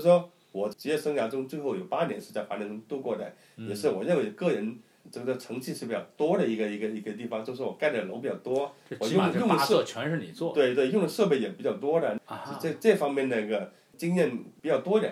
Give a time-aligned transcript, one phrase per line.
[0.00, 4.78] 以说我职业生涯中最后有八年是在华能度过的，也是我认为个人
[5.10, 10.52] 这个成绩是比较多的一个一个一个地方，就是我盖的楼比较多，我用用的设全是你做。
[10.52, 15.02] 对对用的设备也比较多的，啊，这这方面的一个经验比较多一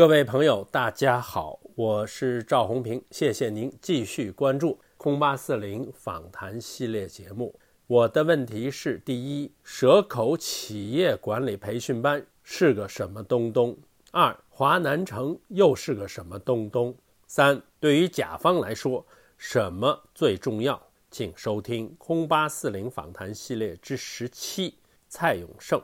[0.00, 7.54] 各位朋友，大家好，我是赵红平，谢谢您继续关注空八四零访谈系列节目。
[7.86, 13.76] 我的问题是：第一，蛇口企业管理培训班是个什么东东？
[14.10, 16.96] 二，华南城又是个什么东东？
[17.26, 19.04] 三，对于甲方来说，
[19.36, 20.82] 什么最重要？
[21.10, 24.76] 请收听空八四零访谈系列之十七，
[25.10, 25.78] 蔡永胜。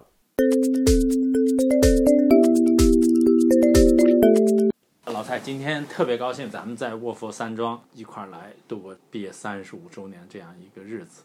[5.38, 11.22] 今天特别高兴，咱们在卧佛山庄一块儿来度过毕业三十五周年这样一个日子，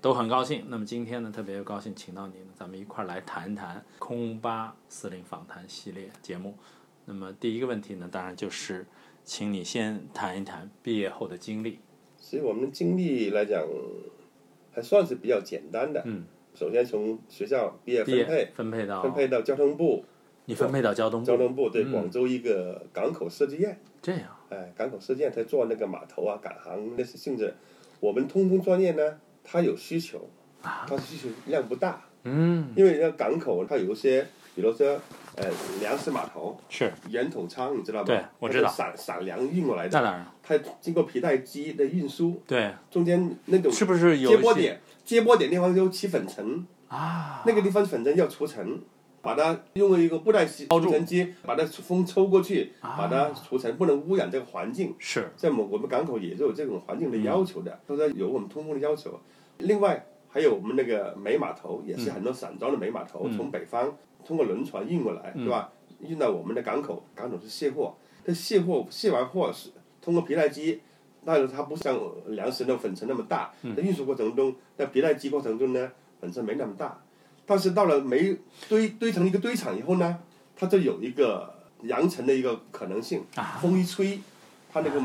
[0.00, 0.64] 都很高兴。
[0.68, 6.54] 那么今天呢，特别高兴请到你呢，咱们一块儿来谈一谈空八四零访谈系列节目。
[7.04, 8.86] 那么第一个问题呢，当然就是，
[9.24, 11.80] 请你先谈一谈毕业后的经历。
[12.16, 13.62] 其实我们经历来讲，
[14.72, 16.02] 还算是比较简单的。
[16.06, 20.04] 嗯，首先从学校毕业分配，分配到分配到交通部，
[20.46, 21.92] 你分配到交通部，交通部对嗯。
[21.92, 24.22] 广州一个港口设计院，这样。
[24.48, 27.54] 哎，港口设计院在做那个码头啊、港航那些性质。
[28.00, 30.28] 我们通风专业呢，它有需求，
[30.62, 34.98] 啊，它需求量不大，嗯，因为那港口它有一些，比如说
[35.36, 35.46] 呃
[35.80, 36.90] 粮食码头、是。
[37.10, 38.06] 圆筒仓，你知道吗？
[38.06, 38.68] 对我知道。
[38.70, 40.26] 散散粮运过来的？
[40.42, 47.42] 它经过皮带机的运输，对，中间那种是不是有接波点，接波点地方就起粉尘，啊？
[47.46, 48.80] 那个地方粉尘要除尘，
[49.22, 54.94] 把它用一个布袋吸包尘机把它风抽过去，啊把它除尘，不能污染这个环境。
[54.98, 59.20] 是在我们我们港口也是有这种环境的要求的，都是有我们通风的要求。
[59.58, 65.70] 另外还有我们那个煤码头，也是很多散装的煤码头，嗯从北方通过轮船运过来，对吧？
[66.00, 67.94] 运到我们的港口，港口是卸货，
[68.24, 69.70] 这卸货卸完货是
[70.00, 70.80] 通过皮带机。
[71.22, 76.98] 但是它不像粮食那粉尘那么大，嗯在运输过程中，在皮带机过程中呢，粉尘没那么大。
[77.50, 78.36] 但是到了煤
[78.68, 80.20] 堆堆成一个堆场以后呢，
[80.54, 81.52] 它就有一个
[81.82, 83.58] 扬尘的一个可能性，啊。
[83.60, 84.20] 风一吹，
[84.72, 85.02] 它那个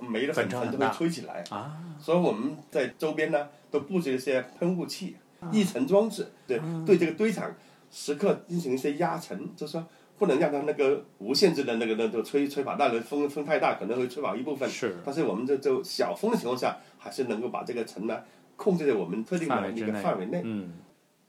[0.00, 1.44] 煤的粉尘就会吹起来。
[1.50, 5.16] 啊，所以我们在周边呢都布置一些喷雾器、
[5.52, 7.54] 抑尘装置，对对这个堆场
[7.90, 9.86] 时刻进行一些压尘，就是说
[10.16, 14.96] 不能让它那个无限制的那个那个吹吹跑，当然风风太大可能会吹跑一部分，是。
[15.04, 18.18] 但是我们这就小风的情况下，还是能够把这个尘呢
[18.56, 20.02] 控制在我们特定的一个范围内。
[20.02, 20.42] 范围内。
[20.42, 20.72] 嗯，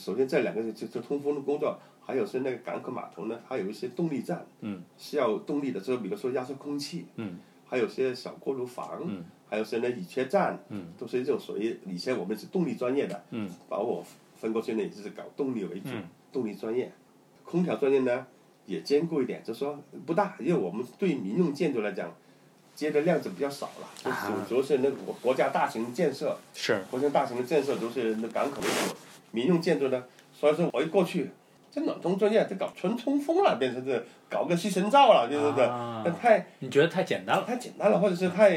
[0.03, 14.05] 首先这两个就就通风的工作，还有是那个港口码头呢，它有一些动力站，嗯，需要动力的，就比如说压缩空气，嗯，还有些小锅炉房，嗯，还有些呢乙炔站，嗯，都是这种属于以前我们是动力专业的，嗯，把我
[14.35, 16.03] 分过去呢也就是搞动力为主，嗯
[16.33, 16.91] 动力专业，
[17.45, 18.27] 空调专业呢
[18.65, 22.13] 也兼顾一点，就说不大，因为我们对民用建筑来讲。
[22.75, 28.95] 接的量子比较少了，就是主主要是那个国国家大型建设，是国家大型的建设都是那港口为主，
[29.33, 31.31] 民用建筑呢，所以说我一过去，
[31.71, 38.51] 这暖通专业就搞纯通风了，变成这搞个吸尘罩了，就是这，啊那太你觉得太简单了，太简单了，或者是太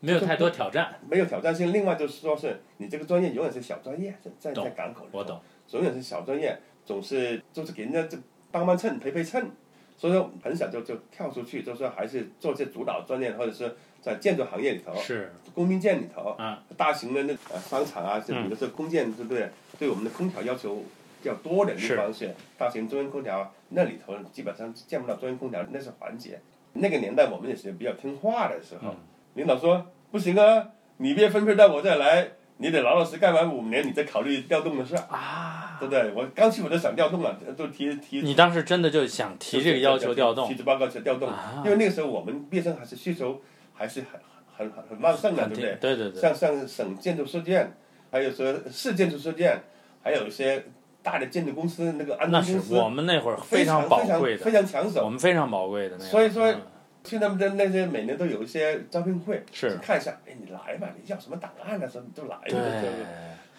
[0.00, 0.94] 没有太多挑战。
[1.08, 1.72] 没有挑战性。
[1.72, 5.40] 另外就是说是你这个专业永远是小专业，在在在港口里头我懂，
[5.70, 8.18] 永远是小专业，总是就是给人家这
[8.50, 9.50] 帮帮衬、陪陪衬，
[9.96, 19.50] 所以说很小就就跳出去，就是说还是做些主导专业，或者是在建筑行业里头，是工兵建里头，啊，大型的那呃商场啊，就比如说空建，对不对？
[19.78, 20.76] 对我们的空调要求
[21.22, 26.40] 比较多的地方是大型中央空调，那里头基本上见不到中央空调，那是环节。
[26.74, 28.94] 那个年代我们也是比较听话的时候，
[29.34, 32.28] 领导说不行啊，你别分配到我这来，
[32.58, 36.12] 你得老老实实干完五年，你再考虑调动的事儿，啊，对不对？
[36.12, 43.40] 我刚去我就想调动了，就提提你当时真的就想提这个要求调动提，出报告去调动啊，因为那个时候我们毕业生还是需求
[43.78, 44.20] 还是很
[44.56, 45.76] 很很很旺盛的，对不对？
[45.80, 47.72] 对对对，像像省建筑设计院，
[48.10, 49.56] 还有说市建筑设计院，
[50.02, 50.64] 还有一些
[51.02, 55.04] 大的建筑公司，那个安那是我们那会儿非常宝贵的，非常抢手。
[55.04, 56.10] 我们非常宝贵的那个。
[56.10, 56.60] 所以说嗯
[57.04, 59.42] 去他们的那些每年都有一些招聘会，
[59.80, 62.82] 看一下，哎，你来吧，你要什么档案啊，什么都来吧，对对？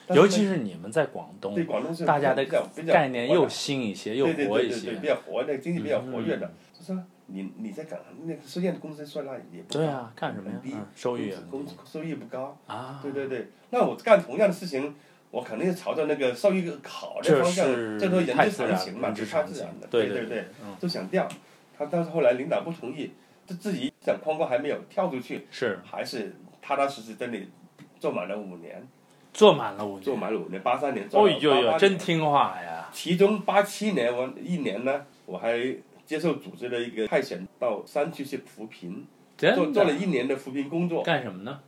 [0.07, 2.45] 对，尤其是你们在广东对，广东是大家的
[2.85, 5.07] 概念又新一些，又对对活一对对对，些比。
[5.07, 7.01] 较活的，经济比较活跃的，就说
[7.31, 10.73] 你你在干那个实验的工资算那也不高对啊，干什么低？
[10.73, 12.57] 嗯收益啊工资收益不高。
[12.67, 14.95] 啊，对对对，那我干同样的事情，
[15.31, 17.65] 我肯定是朝着那个收益好的方向，
[17.99, 19.87] 这都人之常情嘛，人之这太常情自然的。
[19.87, 20.45] 对对对
[20.79, 21.27] 都想调，
[21.77, 23.11] 他但是后来领导不同意，
[23.45, 27.49] 就自己想框框还没有跳出去，是还是踏踏实实在那里
[27.99, 28.87] 做满了五年，
[29.33, 32.89] 做满了五年，做满了五年，八三年做哦呦到88呦，真听话呀！
[32.91, 35.57] 其中八七年我一年呢，我还
[36.09, 39.05] 接受组织的一个派遣到山区去扶贫，
[39.37, 41.59] 做做了一年的扶贫工作，干什么呢？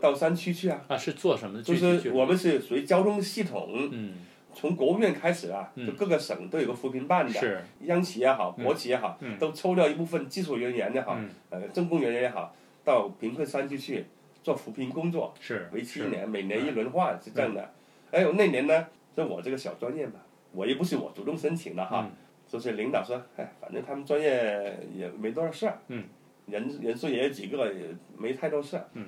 [0.00, 0.82] 到山区去啊。
[0.88, 1.62] 啊，是做什么的？
[1.62, 4.14] 就是我们是属于交通系统，嗯，
[4.54, 5.86] 从国务院开始啊，嗯。
[5.86, 7.62] 就各个省都有个扶贫办的，是。
[7.82, 8.64] 央企也好，嗯。
[8.64, 9.38] 国企也好，嗯。
[9.38, 11.28] 都抽调一部分技术人员也好，嗯。
[11.50, 14.06] 呃，政工人员也好，到贫困山区去
[14.42, 17.70] 做扶贫工作，是为期一年，每年一轮换是这样的。
[18.10, 20.14] 哎，那年呢，就我这个小专业嘛，
[20.52, 22.16] 我也不是我主动申请的哈，嗯
[22.52, 26.04] 就是领导说，哎，反正他们专业也没多少事儿，嗯，
[26.44, 27.86] 人人数也有几个，也
[28.18, 29.06] 没太多事儿，嗯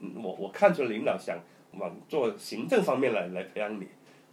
[0.00, 1.38] 嗯，我我看出领导想
[1.72, 3.86] 往做行政方面来来培养你，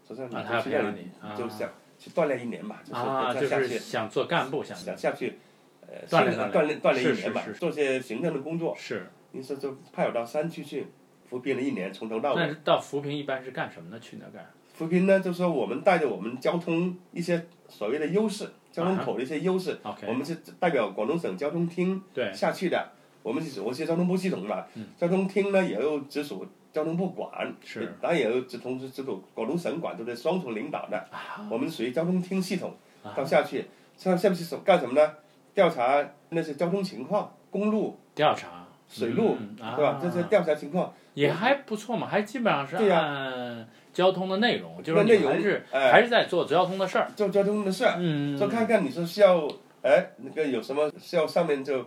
[0.07, 1.69] 说是你啊他要就去那里培养你啊就想
[1.99, 5.37] 去锻炼一年嘛，就是啊，就是再下去想做干部，想想下去，
[5.81, 9.05] 呃，锻炼训锻炼锻炼一年嘛是是，做些行政的工作，是。
[9.33, 10.87] 于是就派我到山区去
[11.25, 12.47] 扶贫了一年，从头到尾。
[12.47, 13.99] 那到扶贫一般是干什么呢？
[13.99, 14.49] 去那干？
[14.73, 19.77] 扶贫呢，就是说我们带着我们交通一些所谓的优势，交通口的一些优势，
[20.07, 22.01] 我们是代表广东省交通厅
[22.33, 22.91] 下去的。
[23.23, 30.15] 我们是我是交通部系统嘛，嗯交通厅呢也有直属交通部管，是，当然也有直同时直属广东省管，都是？
[30.15, 31.05] 双重领导的。
[31.49, 33.65] 我们属于交通厅系统，啊到下去，
[33.97, 35.11] 下下面是干什么呢？
[35.55, 39.99] 调查那些交通情况，公路、调查水路，对吧？
[39.99, 45.91] 这些调查情况，也还不错嘛，还基本上是对呀按交通的内容，就是那内容你还是哎。
[45.93, 47.09] 还是在做交通的事儿。
[47.15, 49.47] 做交通的事儿，嗯，就看看你是需要，
[49.81, 51.81] 哎，那个有什么需要上面就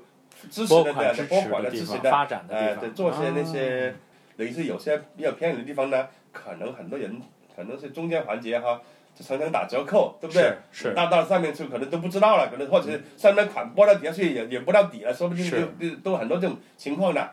[0.50, 3.44] 支持拨的款支持的拨款的支持的，发展的哎，地方，对，做些那啊。
[3.44, 3.94] 些，
[4.38, 7.20] 等于是有些比较偏远的地方呢，可能很多人
[7.54, 8.80] 可能是中间环节哈，
[9.14, 10.42] 就常常打折扣，对不对？
[10.72, 10.94] 是是。
[10.94, 17.30] 到到上面去可能都不知道了，可能或者是上面款拨到底下去也也不到底了，说不定就就都很多这种情况的。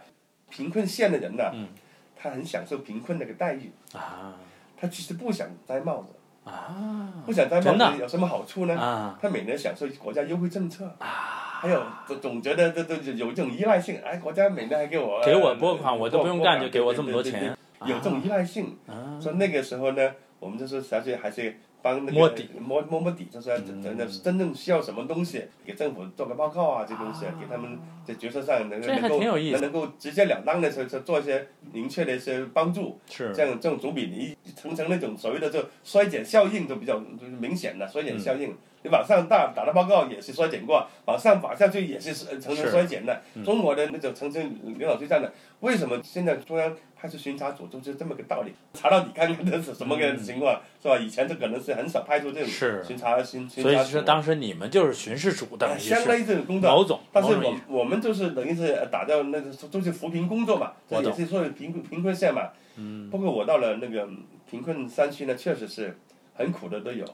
[0.50, 1.70] 贫困县的人呢，嗯。
[2.18, 4.34] 他很享受贫困那个待遇，啊
[4.78, 6.14] 他其实不想摘帽子，
[6.50, 7.12] 啊。
[7.26, 8.76] 不想摘帽子有什么好处呢？
[8.80, 9.18] 啊。
[9.22, 17.56] 他每年享受国家优惠政策，还有总总觉得这这有这种依赖性，哎，国家每年还给我给我呃拨款，我都不用干就给我这么多钱，对对对
[17.88, 18.78] 对有这种依赖性。
[18.88, 19.20] 啊。
[19.20, 33.00] 所以那个时候呢，我们就是小姐还是帮那个摸底摸摸摸底，就是真真的真正需要什么东西，给政府做个报告啊，这东西给他们在决策上能够能够能够直截了当的去去做一些明确的一些帮助。
[33.08, 38.58] 是这样这种总比你层层那种所谓的这衰减效应都比较就是明显的衰减效应。
[38.86, 43.20] 你往上打打的报告也是衰减过，往上往下去也是呃层层衰减的。
[43.44, 48.54] 中国的那种层层领导是这样的，为什么现在中央派出巡查组就是这么个道理？
[48.76, 50.98] 查到底看看这是什么个情况，是吧？
[51.00, 53.84] 以前这可能是很少派出这种巡查巡巡所以。
[53.84, 62.50] 是当时你们就是巡视组，等于相当是于这种工作，某种，但是我我们就是等于是打掉那个都是扶贫工作嘛，这也是说贫困贫困县嘛。
[62.76, 63.10] 嗯。
[63.10, 64.08] 包括我到了那个
[64.48, 65.98] 贫困山区呢，确实是
[66.36, 67.06] 很苦的都有。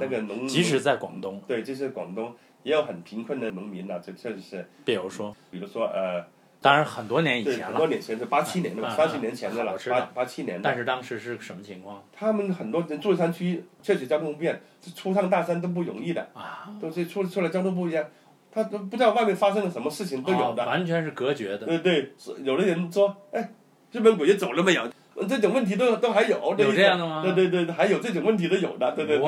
[0.00, 6.24] 那个农即使在广东，对，就是广东也有很贫困的农民呐、这确实是，比如说，比如说呃，
[6.60, 10.62] 当然很多年以，前了很多，年前是八七年的三十年前的了八八七年的。
[10.62, 14.60] 但是当时是什么情况他们很多人住山区，确实交通不便，
[14.94, 16.72] 出趟大山都不容易的，啊？
[16.80, 18.04] 都是出出来交通不一样，
[18.52, 20.62] 他都不知道外面发生了什么事情都有的。
[20.62, 21.66] 哦完全是隔绝的。
[21.66, 22.12] 对对，
[22.44, 23.50] 有的人说，哎，
[23.90, 24.88] 日本鬼子走了没有？
[25.26, 29.26] 这种问题都都还有，有这样的吗对对对，还有这种问题都有的，对对对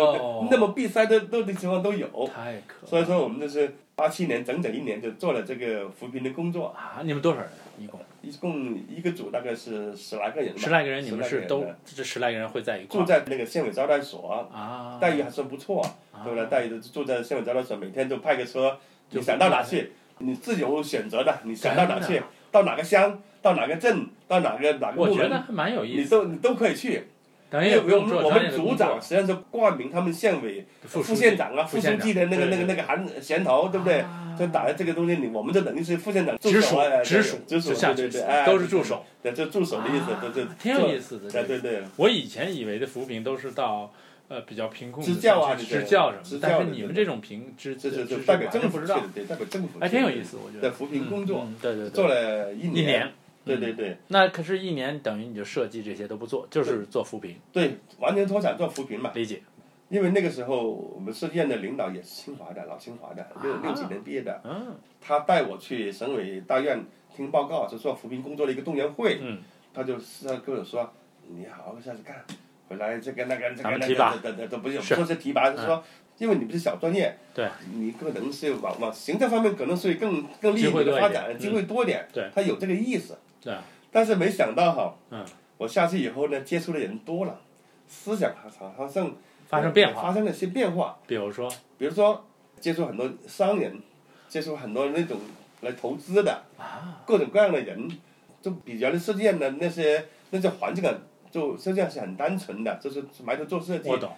[0.51, 2.07] 那么闭塞的都的情况都有。
[2.35, 7.01] 太可所以说我们就是八七年整整一年就做了这个扶贫的工作，啊！
[7.03, 7.49] 你们多少人？
[7.79, 14.99] 一共一共一个组大概是十来个人，十来个人，你们是都人这十来个人会在一块住在那个县委招待所，啊？
[15.01, 15.83] 待遇还算不错，
[16.23, 16.47] 对不对？
[16.47, 18.77] 待遇都住在县委招待所，每天就派个车，
[19.11, 27.07] 你想到哪去，你自由选择的，你想到哪去，到哪个乡，到哪个镇，到哪个哪个部门，我觉得还蛮有意你思，都你都可以去。
[27.51, 29.03] 等于也不用我们专业的工组长。
[29.03, 34.05] 实际上是挂名他们县委副副县长啊、副书副县长记的那个那个那个衔衔头，对不对？
[34.39, 41.29] 就打在这个东西里，我们就等于是副县长助直属手啊，直属直属下去对对对，哎，都是助手，对，就助手的意思，啊对对，挺有意思的。
[41.29, 43.93] 对对对，我以前以为的扶贫都是到
[44.31, 50.63] 呃比较贫困的支教啊支教什么，但是你们这种贫支支就代表政府去的对，代表政府还挺有意思，我觉得。
[50.63, 53.13] 在扶贫工作对对对，做了一一年。
[53.43, 59.11] 对对对那可是，一年等于你就设计这些都不做，就是做扶贫，对，完全脱产做扶贫嘛。
[59.15, 59.43] 理解。
[59.89, 66.85] 因为那个时候我们设计院的领导也是清华的，老清华的，六啊六几年毕业的，嗯他带我去省委大院
[67.17, 69.39] 听报告，是做扶贫工作的一个动员会，嗯
[69.73, 69.95] 他就
[70.45, 70.93] 跟我说，
[71.29, 72.23] 你好好下去干，
[72.71, 74.95] 回来这个那个这个那个，等等都不是是。
[74.95, 75.83] 说是提拔，是说。
[76.19, 82.31] 因为你不是小专业，对，你可能是往往行政方面可能是更更利于你的发展，机会多点，对。
[82.35, 83.17] 他有这个意思。
[83.41, 83.57] 对，
[83.91, 85.25] 但是没想到哈，嗯，
[85.57, 87.41] 我下去以后呢，接触的人多了，
[87.89, 89.11] 思想好好好像
[89.49, 90.99] 发生变化，发生了一些变化。
[91.07, 91.51] 比如说？
[91.79, 92.23] 比如说
[92.61, 93.81] 接触很多商人，
[94.29, 95.19] 接触很多那种
[95.63, 97.89] 来投资的，啊，各种各样的人，
[98.43, 100.95] 就比原来设计院的那些那些环境啊，
[101.31, 103.97] 就实际上是很单纯的，就是埋头做设计我。
[103.97, 104.11] 懂，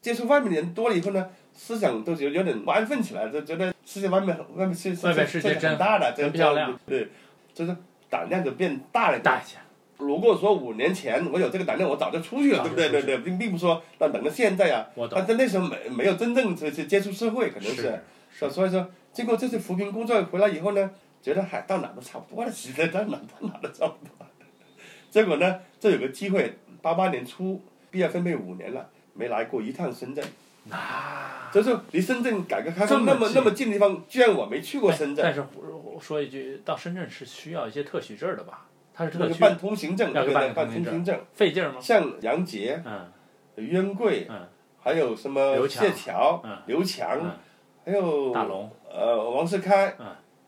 [0.00, 7.08] 接触外面的人多了以后呢，思想都觉得有点不安分起来，就觉得世界外面外面世外面世界真很大的，真漂亮，对，
[7.54, 7.74] 就是
[8.10, 9.18] 胆量就变大了。
[9.20, 9.56] 大一些，
[9.98, 12.88] 如果说五年前我有这个胆量，我早就出去了，对不对？
[12.90, 20.90] 对对，并并不说那等到现在啊，我懂但在那时候没没有真正去去接触社会，可能是，是所以说经过这次扶贫工作回来以后呢，
[21.22, 24.26] 觉得还到哪都差不多了，其实到哪到哪都差不多。
[25.14, 30.24] 结果呢，这有个机会，八八年初毕业分配五年了，没来过一趟深圳。
[30.68, 35.22] 啊，就是离深圳改革开放那么那么近的地方，居然我没去过深圳。
[35.22, 38.66] 但是我我说一句，到深圳是需要一些特许证的吧？
[38.92, 41.20] 他是特许，那个办通行证，要办对对对，办通行证。
[41.32, 41.76] 费劲儿吗？
[41.80, 43.06] 像杨杰、嗯
[43.54, 44.48] 于恩贵，嗯，
[44.80, 47.30] 还有什么刘强谢桥嗯、刘强嗯，
[47.86, 49.96] 还有大龙，呃王世开，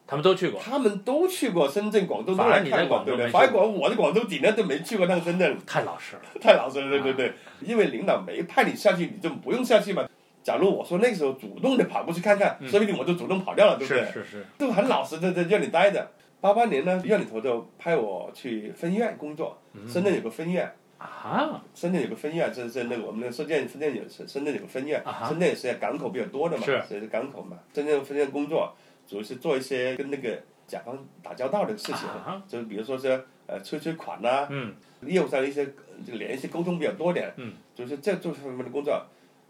[0.07, 3.29] 他们都去过，他们都去过深圳、广东都来看过，对不对？
[3.29, 7.33] 反而广我在广州几年都没去过趟深圳，太老实了，太老实了， 对对啊对。
[7.61, 10.09] 因为领导没派你下去，你就不用下去嘛。
[10.43, 14.03] 假如我说那时候主动的跑过去看看，说不定我就主动跑掉了，对不对？
[14.03, 16.09] 嗯是是是，就很老实的在院里待着。
[16.41, 27.57] 八八年呢，院里头就派我去分院工作，嗯深圳有个分院，啊，深圳有个分院，这是那个我们那个射箭分院有深深圳有个分院啊，深圳也是港口比较多的嘛，是港口嘛。
[27.75, 28.73] 深圳分院工作
[29.07, 34.75] 主要是做一些跟那个甲方打交道的事情，啊就是比如说是呃催催款呐、嗯。
[35.03, 39.01] 业务上的一些呃这个联系沟通比较多点，嗯，就是这这方面的工作。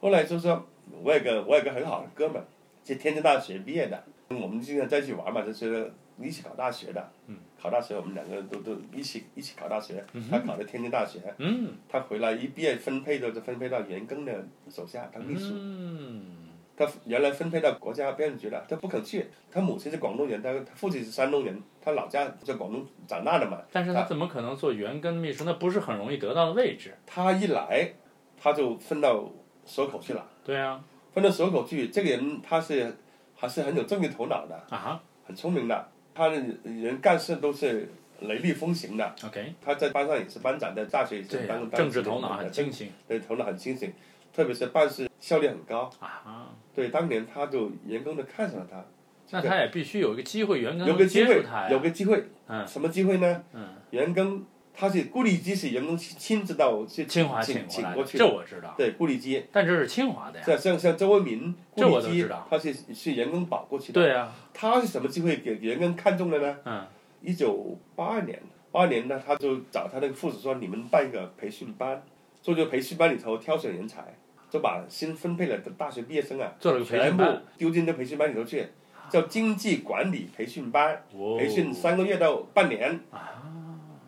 [0.01, 0.67] 后来就是说
[1.03, 2.43] 我有个我有个很好的哥们，
[2.85, 11.75] 是天津大学毕业的，我们经常在一起玩嘛，就是一起考大学的，嗯，考大学我们两个都都一起一起考大学，他考的天津大学，嗯。
[11.89, 16.36] 他回来一毕业分配的就分配到袁庚的手下当秘书，嗯，
[16.77, 25.45] 他原来分配到国家编局了，他不肯去，他母亲是广东人，他他父亲是山东人，他老家在广东长大的嘛，但是他怎么可能做员跟秘书？
[25.45, 26.95] 那不是很容易得到的位置。
[27.07, 27.93] 他一来
[28.39, 29.29] 他就分到
[29.65, 30.27] 蛇口去了。
[30.45, 32.95] 对啊，分到蛇口去，这个人他是
[33.35, 35.89] 还是很有政治头脑的，啊哈很聪明的。
[36.15, 37.89] 他的人干事都是
[38.21, 39.15] 雷厉风行的。
[39.25, 43.93] ，OK，他在班上也是班长，在大学也是对当、啊，当政治头脑很清清醒对，头脑很清醒，
[44.33, 45.91] 特别是办事效率很高。
[45.99, 46.55] 啊。
[46.73, 48.85] 对，当年他就员工都看上了他，
[49.31, 53.43] 那他也必须有一个机会，员工有个机会有个机会，嗯什么机会呢？
[53.53, 58.75] 嗯，员工他是顾里基是员工亲亲自到去清华请请过去这我知道。
[58.77, 60.45] 对，顾里基，但这是清华的呀。
[60.47, 63.95] 像像像周文民、顾这我立基都知道，他是是员工保过去的。
[63.95, 66.57] 对啊，他是什么机会给员工看中了呢？
[66.65, 66.87] 嗯
[67.23, 68.41] 一九八二年，
[68.71, 72.01] 八二年呢，他就找他那个副手说：“你们办一个培训班，
[72.41, 74.15] 做这个培训班里头挑选人才，
[74.49, 78.67] 就把新分配了的大学毕业生啊，做了个培训班，丢进这培训班里头去，
[79.11, 83.01] 叫经济管理培训班，哦培训三个月到半年。
[83.11, 83.43] 啊，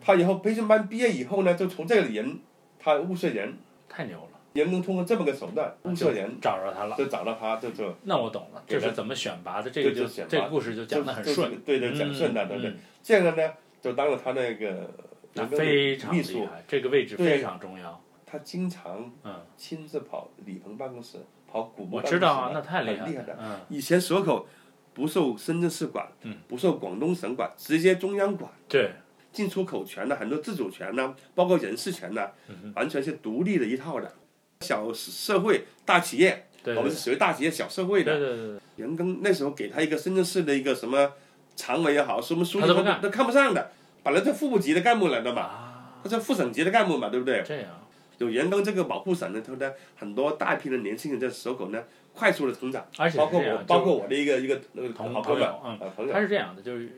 [0.01, 2.39] 他以后培训班毕业以后呢，就从这个人，
[2.79, 3.57] 他物色人，
[3.89, 6.95] 太牛了，员工通过这么个手段物色人，找着他了。
[6.97, 12.77] 就找到他，就就那我懂了，这是怎么选拔的，这个就就选拔这个故事就讲得很就顺就，对对，讲顺的，对对嗯？
[13.03, 14.89] 这个呢，就当了他那个
[15.33, 16.45] 那非常厉秘书。
[16.45, 18.01] 害，这个位置非常重要。
[18.29, 21.17] 他经常嗯，亲自跑李鹏办公室，
[21.51, 23.33] 跑古博我办公室知道啊，那太厉害很厉害的。。
[23.33, 24.47] 了嗯，以前蛇口
[24.93, 28.91] 不受深圳市管，嗯不受广东省管，直接中央管，对，
[29.31, 34.13] 进出口权呢，很多自主权呢，包括人事权呢，嗯完全是独立的一套的。
[34.61, 38.17] 小社会大企业，对对我们是属于大企业小社会的。
[38.17, 41.13] 对对对对，员工那时候给他一个深圳市的一个什么
[41.55, 43.71] 常委也好，什么书记都看不上的，
[44.03, 47.41] 本来是副部级的干部来的嘛，啊，他是副省级的干部嘛，对不对？
[47.45, 47.71] 这样，
[48.19, 51.83] 有员工这个保护伞呢，他的很多大批的年轻人在蛇口呢
[52.13, 56.13] 快速的成长，而且包括我，包括我的一个一个那个同好，朋友嗯呃朋友。
[56.13, 56.89] 他，是这样的，就是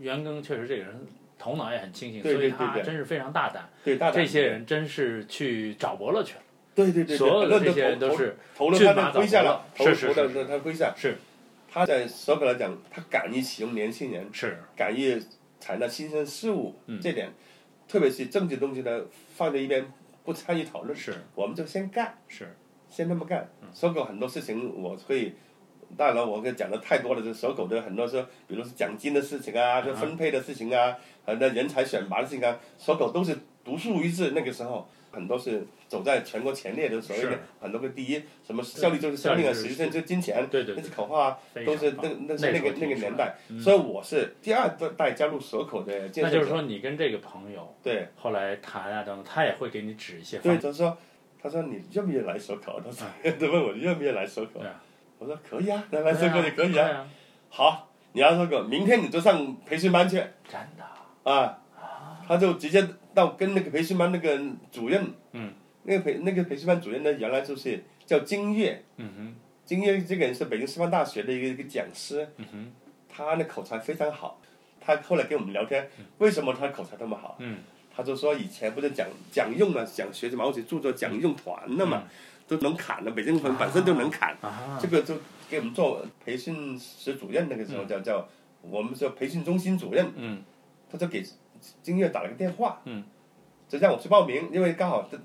[0.00, 1.06] 袁庚确实这个人
[1.38, 3.68] 头脑也很清醒，对所以他真是非常大胆。
[3.82, 4.16] 对大胆。
[4.16, 6.34] 这些，人真是去找伯乐去。
[6.34, 6.40] 了，
[6.74, 9.94] 对对对，所有的这些人都是投了他麾下了，找投伯乐。
[9.94, 10.94] 是是投到他麾下。
[10.96, 11.16] 是。
[11.70, 15.22] 他在蛇口来讲，他敢于启用年轻人，是，敢于
[15.60, 16.98] 采纳新生事物，嗯。
[17.00, 17.30] 这点，
[17.86, 19.02] 特别是政治东西呢，
[19.36, 19.86] 放在一边
[20.28, 22.14] 不参与讨论，是我们就先干。
[22.28, 22.54] 是，
[22.86, 23.48] 先那么干。
[23.72, 25.34] 收购很多事情我会，
[25.96, 30.94] 当然我跟讲的太多了，就收购的很多说，比如说奖金的事情啊，就分配的事情啊，
[31.24, 34.32] 很多人才选拔的事情啊，收购都是独树一帜。
[34.32, 40.82] 那个时候很多是走在全国前列的，所谓的很多个第一，什么效率就是生命啊，实际上就是金钱，对对对。
[40.82, 45.92] 那是口号啊，都是那那是那个那个年代，所以我是第二代加入蛇口的。
[46.16, 48.08] 那就是说，你跟这个朋友对。
[48.16, 50.98] 后来谈啊等等，他也会给你指一些对，方他说
[51.42, 52.80] 他说你愿不愿意来蛇口？
[52.84, 54.60] 他说 他问我愿不愿意来蛇口？
[55.18, 57.08] 我说可以啊，来来蛇口也可以啊。
[57.48, 60.16] 好，你要蛇口，明天你就上培训班去。
[60.48, 61.58] 真的啊。
[62.28, 64.38] 他就直接到跟那个培训班那个
[64.70, 65.50] 主任，嗯，
[65.84, 72.72] 那个培那个培训班主任呢，原来就是叫金岳，嗯哼，金岳这个人是北京师范大学的一个一个讲师，嗯哼，
[73.08, 74.38] 他的口才非常好。
[74.78, 77.36] 他后来跟我们聊天，为什么他口才那么好？
[77.38, 82.02] 嗯，他就说以前不是讲讲用嘛，讲学毛主席著作讲用团的嘛，
[82.46, 85.14] 都能砍的，北京人本身就能砍，嗯啊，这个就
[85.48, 88.28] 给我们做培训室主任，那个时候叫叫
[88.60, 90.42] 我们叫培训中心主任，嗯。
[90.90, 91.22] 他就给
[91.82, 93.04] 金月打了个电话，嗯，
[93.68, 95.18] 就让我去报名，因为刚好到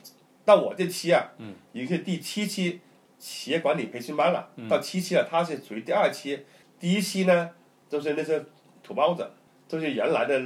[0.45, 2.81] 到我这期啊，嗯，已经是第七期
[3.17, 4.67] 企业管理培训班了，嗯。
[4.67, 6.45] 到七期了，他是属于第二期，
[6.79, 7.49] 第一期呢
[7.89, 8.43] 就是那些
[8.81, 9.29] 土包子，
[9.67, 10.41] 就是原来的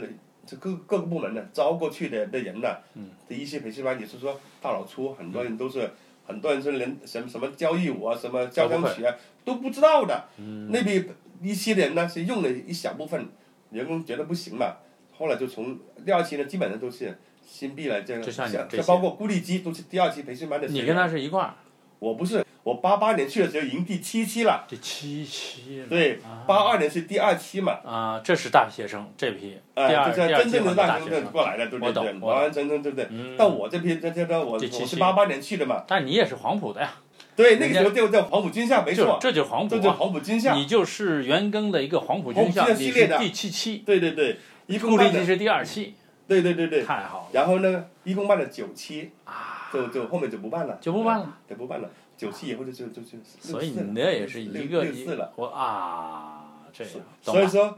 [0.45, 5.89] 这各各个部门的招过去的的人呢，嗯，第一期培训班也是说大老粗，很多人都是。
[6.27, 9.15] 很多人是连什么什么交谊舞啊，什么交响曲啊
[9.45, 10.25] 都不知道的。
[10.35, 10.69] 嗯。
[10.69, 11.01] 那批
[11.41, 13.29] 一期的人呢是用了一小部分，
[13.69, 14.75] 员工觉得不行嘛，
[15.17, 18.77] 后来就从第二期呢基本上都是新币来，这个就像你这些。
[18.77, 20.67] 这包括孤立基都是第二期培训班的。
[20.67, 21.17] 你跟他是。
[21.17, 21.55] 一块儿，
[21.97, 32.13] 我不是，我八八年去的时候已经第七期了，第七期对，八二年是第二期嘛，啊，这是大学生这批，第啊，二就是真正的大学生，过来的，对不对？
[32.19, 33.07] 完完整整，对不对？
[33.09, 36.93] 嗯，到我这批，这这这我我是八八年去的嘛，但你也是黄埔的呀，
[37.35, 43.17] 对，那个时候就叫黄埔军校，没错，这就是黄这就黄埔军校，你就是袁庚的一个黄埔军校，军校系列的。
[43.17, 45.95] 第七期，对对对，一共卖的，是第二期，
[46.27, 47.27] 对对对对，太好了。
[47.31, 49.69] 然后呢，一共办了九期，啊！
[49.73, 55.33] 就就后面就不办了，就不办了，就，不办了，九期以后就就就就所以你那也是一个六四了。
[55.35, 57.77] 我啊，这样，所以说，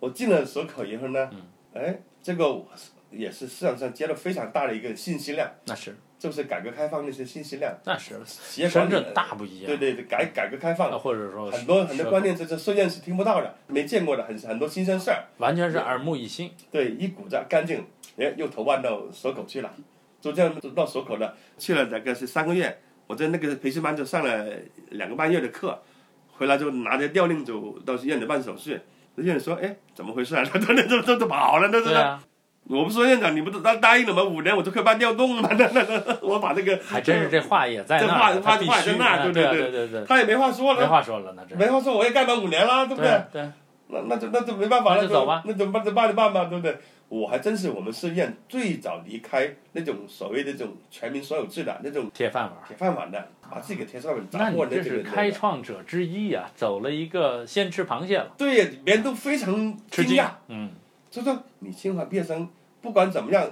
[0.00, 1.42] 我进了蛇口以后呢，嗯
[1.74, 2.66] 哎，这个我
[3.10, 17.84] 也是市场上接了非常大的一个信息量，那是就是改革开放那些信息量，那是，企业管理深圳大不一样，对对对，改改革开啊放，或者说很多很多是观念这这社院是听不到的，没见过的，很很多新鲜事儿，完全是耳目一新，对，一股子干净，
[18.16, 19.74] 哎，又投办到蛇口去了，
[20.20, 24.46] 就这样到蛇口了，去了大概是三个月，我在那个培训班就上了
[24.90, 25.82] 两个半月的课，
[26.30, 28.80] 回来就拿着调令就到医院里办手续，
[29.16, 30.44] 医院里说，哎，怎么回事啊？
[30.44, 32.31] 他他那都都都跑了，那是。
[32.68, 34.22] 我不是说院长，你不是答答应了吗？
[34.22, 35.48] 五年我就可以办调动了吗？
[35.58, 43.10] 那那那，我把这个还真是这话也在这那儿，话话他话在那对啊对对对对对，他也没话说没了，话说了，那这没话说，我也干满五年了，对不对？
[43.32, 43.50] 对对，
[43.88, 45.84] 那那就那就没办法了，那就走吧那怎么办？
[45.84, 46.76] 就办就办吧，对不对？
[47.08, 52.52] 我还真是我们试验最早离开那种所谓的这种全民所有制的那种铁饭碗。
[52.66, 55.02] 铁饭碗的，把自己给铁饭碗那掌你这是握的这个。
[55.02, 60.28] 开创者之一呀、走了一个先吃螃蟹了，对呀，别人都非常惊讶，。
[60.48, 60.70] 嗯，
[61.12, 62.48] 就说你清华毕业生，
[62.80, 63.48] 不管怎么样，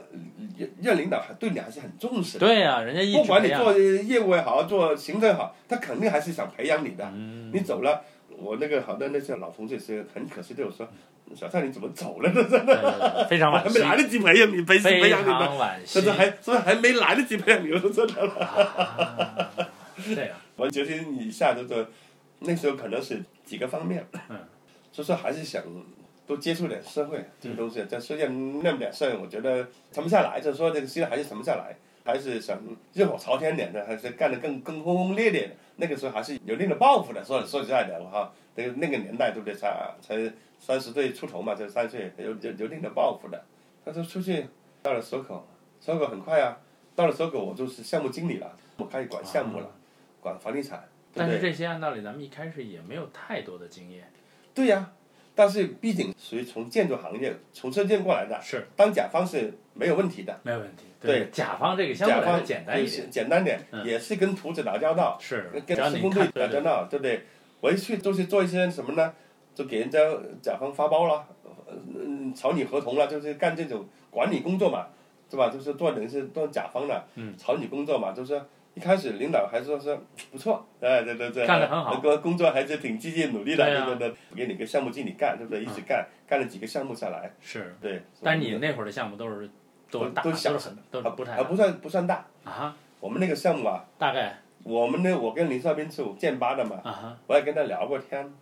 [0.57, 2.47] 院院领导还对你还是很重视的。
[2.47, 7.05] 对呀、人家一不管你做业务也好，做行政也好，他肯定还是想培养你的。
[7.15, 10.89] 嗯，你走了，我那个好多那些老同志是很可惜对我说
[11.37, 16.11] ：“小蔡你怎么走了？”这这对对对非常惋惜，还没来得及培养你，培培非养你呢，常惋惜甚至。
[16.59, 18.35] 还没来得及培养你，我说真的了。
[18.41, 19.51] 啊
[20.03, 21.87] 这样，我决心以下就是
[22.39, 24.39] 那时候可能是几个方面，嗯，
[24.91, 25.63] 就是还是想
[26.31, 32.57] 多接触点社会这个东西，在社院那么点事儿，我觉得沉不下来，就是说这个心还是沉不下来，还是想
[32.93, 35.55] 热火朝天点的，还是干得更更轰轰烈烈的。
[35.75, 39.53] 那个时候还是有一定的抱负的，说说实在的，我哈，那个那个年代对不对？
[39.53, 43.45] 才才三十岁出头嘛，就三十岁有有有一定的抱负的。
[43.85, 44.47] 他就出去
[44.83, 45.45] 到了蛇口，
[45.81, 46.59] 蛇口很快啊，
[46.95, 49.69] 到了蛇口我就是项目经理了，我开始管项目了，
[50.21, 50.79] 管房地产，
[51.13, 51.41] 对但是？
[51.41, 54.13] 这些按道理咱们一开始也没有太多的经验，
[54.55, 54.93] 对呀、
[55.41, 60.39] 但是毕竟属于从建筑行业从车间过来的，是当甲方是没有问题的。
[60.43, 60.85] 没有问题。
[61.01, 67.25] 对甲方这个相对来说简单一点，简单点，嗯也是跟图纸打交道，是跟施工队打交道，对不对？
[67.63, 69.15] 我一去都是做一些什么呢？
[69.55, 69.99] 就给人家
[70.43, 71.27] 甲方发包了，
[71.95, 74.89] 嗯，草拟合同了，就是干这种管理工作嘛，
[75.31, 75.49] 是吧？
[75.49, 78.39] 就是做等于是做甲方的，嗯，草拟工作嘛，就是
[78.75, 79.99] 一开始领导还说是
[80.31, 82.01] 不错，哎，对对对，干得很好。
[82.01, 83.87] 工工作还是挺积极努力的，对啊。
[83.87, 85.63] 对对对，给你个项目经理干，对不对？
[85.63, 87.75] 一直干，干了几个项目下来，是。
[87.81, 88.03] 对。
[88.23, 89.51] 但你那会儿的项目都是
[89.91, 94.39] 都大，都小都都是不太大还不算不算大，啊，我们那个项目啊，大概？
[94.63, 97.19] 我们呢，我跟林少斌是建吧的嘛，啊哈。
[97.27, 98.33] 我也跟他聊过天。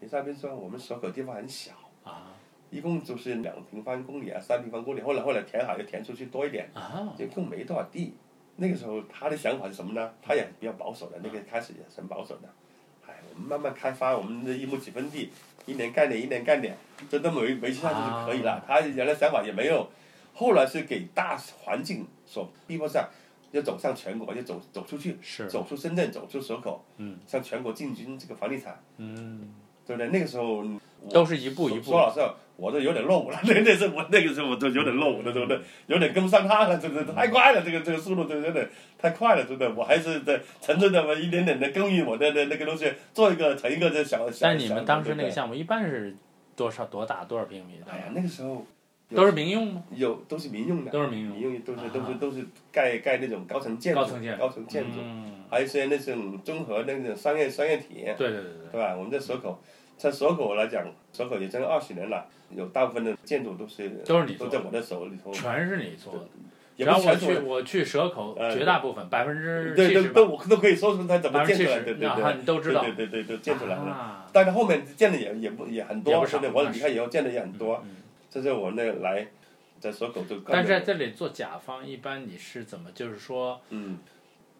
[0.00, 1.72] 林少斌说我们所口地方很小，
[2.04, 2.26] 啊。
[2.70, 5.00] 一共就是两平方公里啊，三平方公里。
[5.00, 7.12] 后来后来填海又填出去多一点，啊。
[7.16, 8.14] 就更没多少地。
[8.60, 10.12] 那个时候他的想法是什么呢？
[10.22, 12.48] 他也比较保守的，那个开始也是很保守的。
[13.08, 15.30] 哎，我们慢慢开发我们的一亩几分地，
[15.64, 16.76] 一年干点，一年干点，
[17.08, 18.52] 就这么维维持下去就可以了。
[18.52, 19.88] 啊他原来想法也没有，
[20.34, 23.08] 后来是给大环境所逼迫上，
[23.52, 29.54] 要走向全国，要走走出去，是走出深圳，走出蛇口，嗯向全国进军这个房地产，嗯，
[29.86, 30.10] 对不对？
[30.10, 30.62] 那个时候
[31.10, 33.40] 都是一步一步说老实话，我这有点落伍了。
[33.44, 35.58] 那那时候我那个时候我都有点落伍了，对不对？
[35.86, 38.68] 有点跟不上他了，真的太快了，这个这个速度真的
[38.98, 39.72] 太快了，真的。
[39.74, 44.46] 我还是在沉着的我，一点点的耕耘我的那那个东西，做一个成一个这小小。
[44.46, 46.14] 但你们当时那个项目一般是
[46.54, 47.98] 多少多大多少平米的哎？
[47.98, 48.66] 呀，那个时候
[49.14, 49.82] 都是民用吗？
[49.94, 58.04] 有都是民用的，都是民用民用都是啊都是都是盖盖那种高层建筑，高层建筑高层建筑，嗯，还有一些那种综合那种商业商业体。
[58.16, 58.94] 对对对对对吧？
[58.96, 59.60] 我们在蛇口，
[59.96, 66.26] 在蛇口来讲，蛇口也将近二十年了，有大部分的建筑都是都是你做的都在我的手里头，全是你做的。
[66.76, 73.82] 然后我去我去蛇口，呃绝大部分百分之对都七十都我都可以说出它怎么建出来的，对对啊对，你都知道对对对对，都建出来了。
[73.82, 76.64] 啊但是后面建的也也不也很多，也不少对不对？
[76.64, 77.96] 我离开以后建的也很多，嗯
[78.30, 79.26] 这是我那个来
[79.78, 80.80] 在蛇口就干但是在。
[80.80, 82.90] 这里做甲方，一般你是怎么？
[82.94, 83.98] 就是说，嗯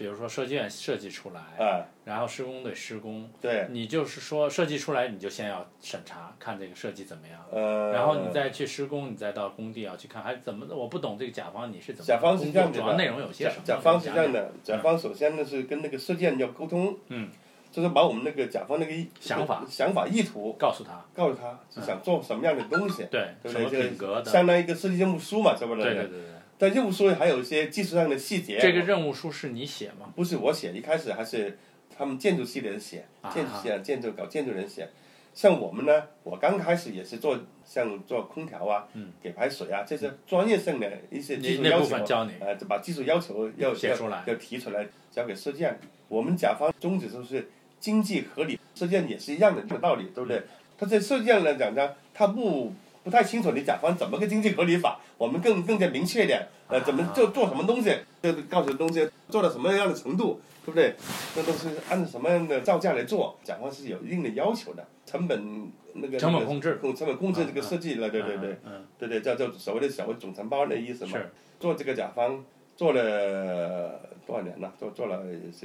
[0.01, 10.65] 比如说设计院设计出来，啊，然后施工队施工，对，你就是说设计出来，你就先要审查，看这个设计怎么样，呃，然后你再去施工，你再到工地要去看，还怎么？
[10.75, 12.07] 我不懂这个甲方你是怎么？
[12.07, 13.63] 甲方是这样的主要内容有些甲什么？
[13.67, 17.29] 甲方是这样的，甲方首先呢是跟那个设计院要沟通，嗯，
[17.71, 23.89] 就是把我们那个甲方那个想法想法意图告诉他，告诉他，是想做什么样的东西，对，什么对不对？
[23.89, 25.83] 品格的，相当于一个设计任务书嘛，是不是？
[25.83, 26.30] 对对对对。
[26.61, 28.59] 但任务书还有一些技术上的细节。
[28.61, 30.13] 这个任务书是你写吗？
[30.15, 31.59] 不是我写，一开始还是
[31.97, 34.87] 他们建筑系的人写，啊建筑系啊，建筑搞建筑人写。
[35.33, 38.87] 像我们呢，我刚开始也是做像做空调啊，
[39.23, 45.79] 给排水啊，这些专业性的一些技术要求，分教你呃，就把技术要求要写出来要要提出来，交给设计院。
[46.09, 50.43] 我们甲方宗旨就是经济合理，设计院也是一样的这个道理，对不对？
[50.77, 60.95] 他在设计院来讲呢，他不不太清楚你甲方怎么个经济合理法，我们更更加明确一点，呃，怎么做做什么东西，这个告诉东西做到什么样的程度，对不对？
[61.35, 71.13] 那都是按照什么样的造价来做，甲方是有一定的要求的，成本那个成本控制，控成本控制这个设计了，对对对，嗯，对对，叫叫所谓的所谓总承包的意思嘛。
[71.13, 72.45] 是做这个甲方
[72.77, 74.73] 做了多少年了？
[74.79, 75.23] 做做了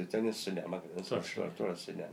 [0.08, 2.08] 将近十年吧，可能是做十做了做了十年。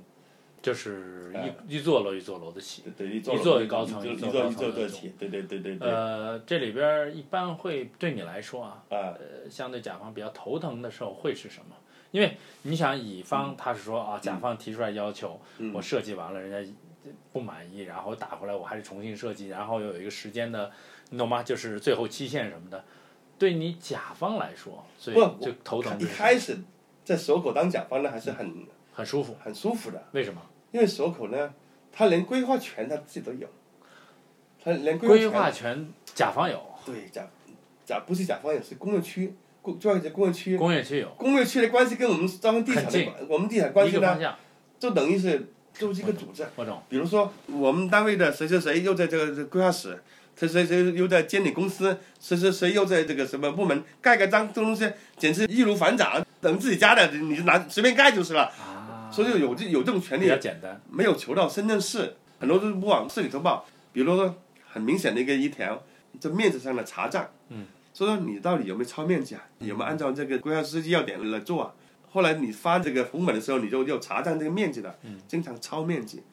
[0.63, 2.83] 就是哎一一座楼一座楼的起。
[2.97, 5.87] 对对，一座一高层一一座座一座高层的起，对对对对对。
[5.87, 11.75] 呃，这里边儿一般会对你来说啊，啊，呃，相对甲方比较头疼的时候会是什么？
[12.11, 16.73] 因为你想，乙方他是说啊，甲方提出来要求，嗯我设计完了，人家
[17.33, 20.71] 不满意，然后打回来，我还是重新设计，然后又有一个时间的，
[21.09, 21.43] 你懂吗？
[21.43, 22.85] 就是最后期限什么的。
[23.37, 26.55] 对你甲方来说，所以不就头疼一开始
[27.03, 29.35] 在蛇口当甲方呢，还是很很舒服。
[29.43, 30.39] 很舒服的，为什么？
[30.73, 31.53] 因为蛇口呢，
[31.91, 33.47] 他连规划权他自己都有，
[34.61, 37.25] 他连规规划权权甲方有，对甲
[37.85, 44.35] 甲不是甲方也是工业区，工主要是工业区，工业区有，工业区的关系跟我们招商地产的关，我们地产关系呢。
[44.79, 46.45] 就等于是就是一个组织。
[46.57, 46.81] 我懂。
[46.89, 49.97] 比如说，我们单位的谁谁谁又在这个这个规划室，
[50.35, 58.51] 谁谁谁又在监理公司，谁谁谁又在这个什么部门盖个章，这东西简直易如反掌，等自己家的你就拿随便盖就是了。
[59.13, 60.81] 啊，所以有这有这种权利比较，简单。
[60.89, 63.65] 没有求到深圳市，很多都是不往市里头报。
[63.91, 64.35] 比如说
[64.67, 65.83] 很明显的一个一条，
[66.19, 69.41] 这面子上的查账，嗯，说说你到底有没有超面积啊？
[69.59, 71.73] 有没有按照这个规划设计要点来做啊？
[72.11, 76.23] 后来你发这个红本的时候，你就要查账这个面积的，嗯经常超面积，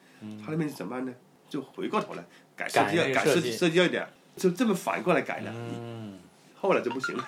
[0.43, 1.13] 它的面积怎么办呢？
[1.49, 2.23] 就回过头来
[2.55, 5.51] 改设计要改设计设计要点，就这么反过来改的。
[5.53, 6.17] 嗯，
[6.61, 7.27] 后来就不行了。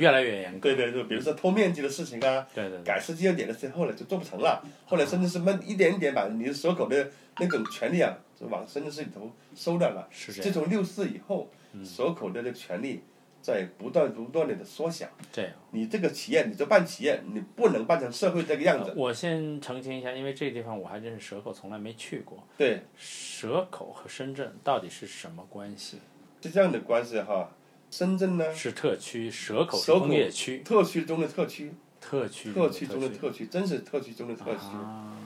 [0.00, 0.58] 越来越严格。
[0.60, 4.60] 对对对，比如说偷面积的事情啊，对对对，改设计要点的事情，后来就做不成了。
[4.84, 7.08] 后来深圳市慢一点一点把你的所口的
[7.38, 10.08] 那种权利啊，就往深圳市里头收掉了。
[10.10, 10.52] 是这样。
[10.52, 11.48] 自从六四以后，
[11.84, 13.04] 蛇口的这个权利
[13.40, 15.06] 在不断不断的缩小。
[15.32, 15.52] 这样。
[15.70, 18.92] 你这个企业，你就办企业，你不能办成社会这个样子。
[18.96, 22.42] 我先澄清一下，因为这个地方我还真是蛇口从来没去过。
[22.58, 25.98] 对，蛇口和深圳到底是什么关系？
[26.42, 27.48] 是这样的关系哈。
[27.90, 34.60] 深圳呢，是特区，蛇口工业区，特区中的特区，特区特区中的特区，真是特区中的特区。
[34.60, 35.16] 啊，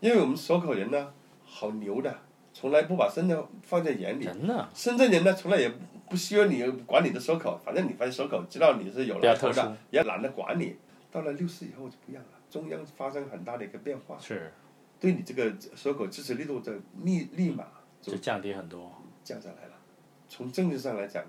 [0.00, 1.12] 因为我们蛇口人呢，
[1.44, 2.18] 好牛的，
[2.54, 4.24] 从来不把深圳放在眼里。
[4.24, 4.66] 人呢？
[4.74, 5.70] 深圳人呢，从来也
[6.08, 10.76] 不需要你管你的蛇口，反正你反正蛇口知道你是有来头的，也懒得管你。
[11.12, 14.50] 到了六四以后就不一样了，中央发生很大的一个变化，是
[14.98, 17.64] 对你这个蛇口支持力度的立立马
[18.00, 18.90] 就降低很多。
[19.22, 19.74] 降下来了。
[20.28, 21.22] 从政治上来讲，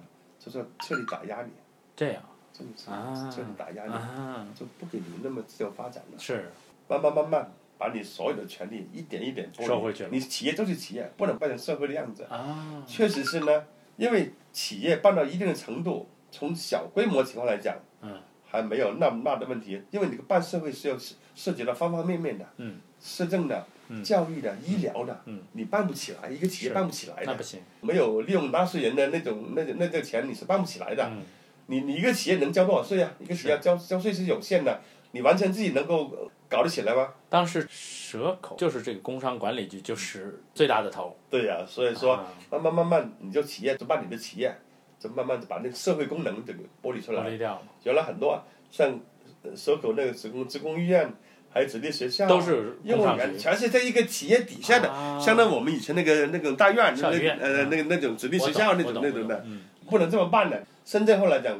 [0.45, 1.51] 就是彻底打压你，
[1.95, 2.21] 这样。
[2.53, 3.29] 政治啊。
[3.33, 6.19] 彻底打压你，啊，就不给你那么自由发展了。
[6.19, 6.51] 是。
[6.87, 10.09] 慢慢慢慢把你所有的权利一点一点收回去了。
[10.11, 12.23] 你企业就是企业，不能变成社会的样子。
[12.25, 13.65] 啊，确实是呢，
[13.97, 23.65] 因为企业办到一定的程度，从小规模情况来讲，嗯，还没有那么大的问题，因为你个办社会是要涉涉及到方方面面的，嗯，市政的、嗯
[24.03, 27.59] 教育的、医疗的，嗯，你办不起来，一个企业办不起来的那不，行。
[27.81, 31.03] 没有利用纳税人的那种那那这个钱，你是办不起来的。
[31.05, 31.21] 嗯
[31.67, 33.11] 你你一个企业能交多少税啊？
[33.17, 34.81] 一个企业交交税是有限的，
[35.13, 37.11] 你完全自己能够呃搞得起来吗？
[37.27, 41.17] 当时蛇口就是这个工商管理局就是最大的头。
[41.27, 44.55] 对呀、所以说啊慢慢慢慢，你就企业就办你的企业，
[44.99, 47.29] 就慢慢就把那个社会功能这个剥离出来剥。
[47.31, 48.99] 离掉了，原来很多像
[49.41, 51.11] 呃蛇口那个职工职工医院，
[51.55, 53.39] 还有子弟学校，都是幼儿园。
[53.39, 55.17] 全是在一个企业底下的，啊。
[55.17, 60.61] 相当于我们以前那个那种大院，那校院呃嗯那个那种子弟学校那种那种的，嗯，不能这么办的。
[60.83, 61.57] 深圳后来讲，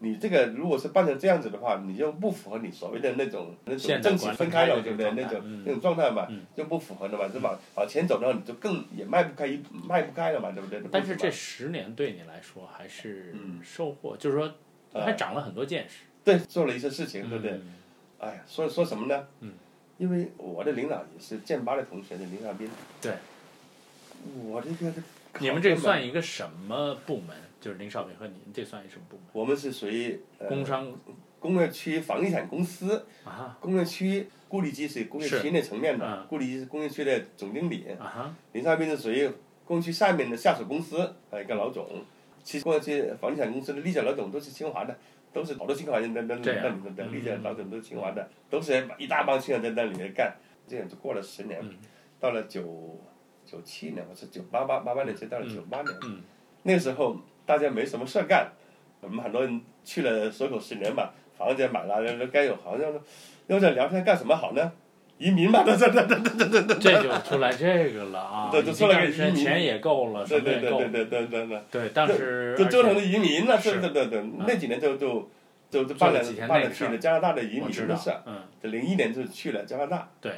[0.00, 5.12] 你这个如果是办成这样子的话，你就不符合你所谓的那种那种现政企分开了，对不对？
[5.12, 7.56] 那种那种状态嘛嗯，就不符合的嘛，是吧？
[7.76, 10.82] 往前走的话，你就更也迈不开一迈不开了嘛，对不对？
[10.90, 13.60] 但是这十年对你来说还是嗯。
[13.62, 14.52] 收获，就是说
[14.92, 17.52] 还长了很多见识，对做了一些事情，对不对？
[17.52, 17.62] 嗯
[18.18, 19.26] 哎呀，说说什么呢？
[19.40, 19.52] 嗯，
[19.98, 22.70] 因为我的领导也是建八的同学的林尚斌。
[23.00, 23.12] 对。
[24.44, 24.92] 我这个
[25.38, 27.36] 你们这算一个什么部门？
[27.60, 29.26] 就是林少平和你，这算一什么部门？
[29.32, 30.92] 我们是属于、呃、工商
[31.38, 39.30] 工业区房地产公司，啊工业区顾立基是工业区那层面的嗯，顾立基是工业区的总经理，啊哈，林少斌是属于
[39.64, 41.86] 工业区下面的下属公司，呃一个老总。
[42.42, 44.96] 其实工业区房地产公司的历届老总都是清华的，
[45.36, 50.34] 都是好多清华人在那那里面那里头的，嗯立届老总都是清华的，都是一大帮清华在那里面干。
[50.66, 51.76] 这样就过了十年，嗯
[52.18, 52.98] 到了九
[53.44, 55.94] 九七年，我是九八八八八年，就到了九八年。
[56.04, 56.22] 嗯
[56.62, 58.50] 那个时候大家没什么事儿干，
[59.02, 62.90] 我们很多人去了蛇口十年嘛，房子也买了，那该有好像
[63.46, 64.72] 要在聊天干什么好呢？
[65.18, 68.48] 移民嘛，这这这这这这这这就出来这个了啊！
[68.52, 71.62] 对就出来个移民钱钱也够了，什对么也够了，对对对对对对。
[71.70, 75.30] 对，当时就折腾的移民了，是对对对对，那几年就就
[75.70, 80.32] 就就办了办了去了加拿大的移民的事，，嗯，这零一年就去了加拿大，对，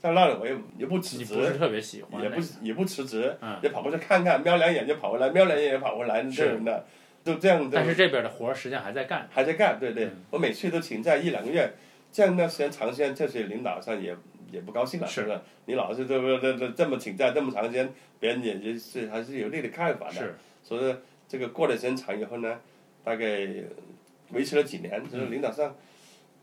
[0.00, 6.86] 加拿大我也也不辞职，你不是特别喜欢也，不也不辞职，嗯也跑过去看看，瞄两眼就跑回来，瞄两眼也跑回来，是这种的，
[7.24, 11.72] 就这样，但是这边的活儿实际上还在干，还在干，对对嗯，我每去都请假一两个月，
[12.12, 14.16] 这样的时间长时间，这些领导上也
[14.50, 15.40] 也不高兴了，是不是？
[15.66, 20.14] 你老是这这这这这么请假这么长时间，别人也也是还是有那的看法的。
[20.14, 20.96] 是，所以说
[21.28, 22.58] 这个过了时间长以后呢，
[23.04, 23.46] 大概
[24.32, 25.72] 维持了几年，就是领导上，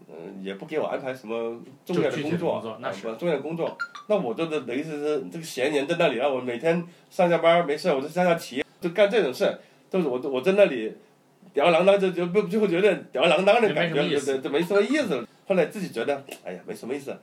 [0.08, 3.77] 嗯、也不给我安排什么重要的工作，工作那是啊不重要的工作，
[4.08, 10.93] 那我就是等于是是这个闲人在那里了，我每天上下班没事，我就下下棋，就干这种事，就是我我在那里
[11.53, 15.27] 吊儿郎当，就就不就会觉得吊儿郎当的感觉，对没什么意思对对，没什么意思。
[15.47, 17.17] 后来自己觉得，哎呀，没什么意思，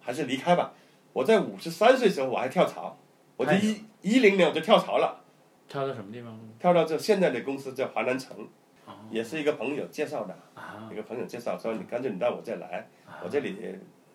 [0.00, 0.72] 还是离开吧。
[1.12, 2.98] 我在五十三岁时候我还跳槽，
[3.36, 5.22] 我就太一一零年我就跳槽了。
[5.68, 8.36] 跳到什么地方跳到这现在的公司叫华南城，
[8.86, 13.56] 哦也是一个朋友介绍的，啊一个朋友介绍说你干脆你到我这来，啊我这里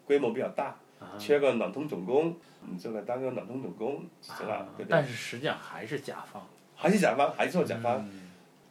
[0.05, 2.35] 规模比较大，啊缺个暖通总工，
[2.69, 4.91] 你就来当个暖通总工就行了啊，对不对？
[4.91, 7.99] 但是实际上还是甲方，还是甲方，还是做甲方。
[7.99, 8.21] 嗯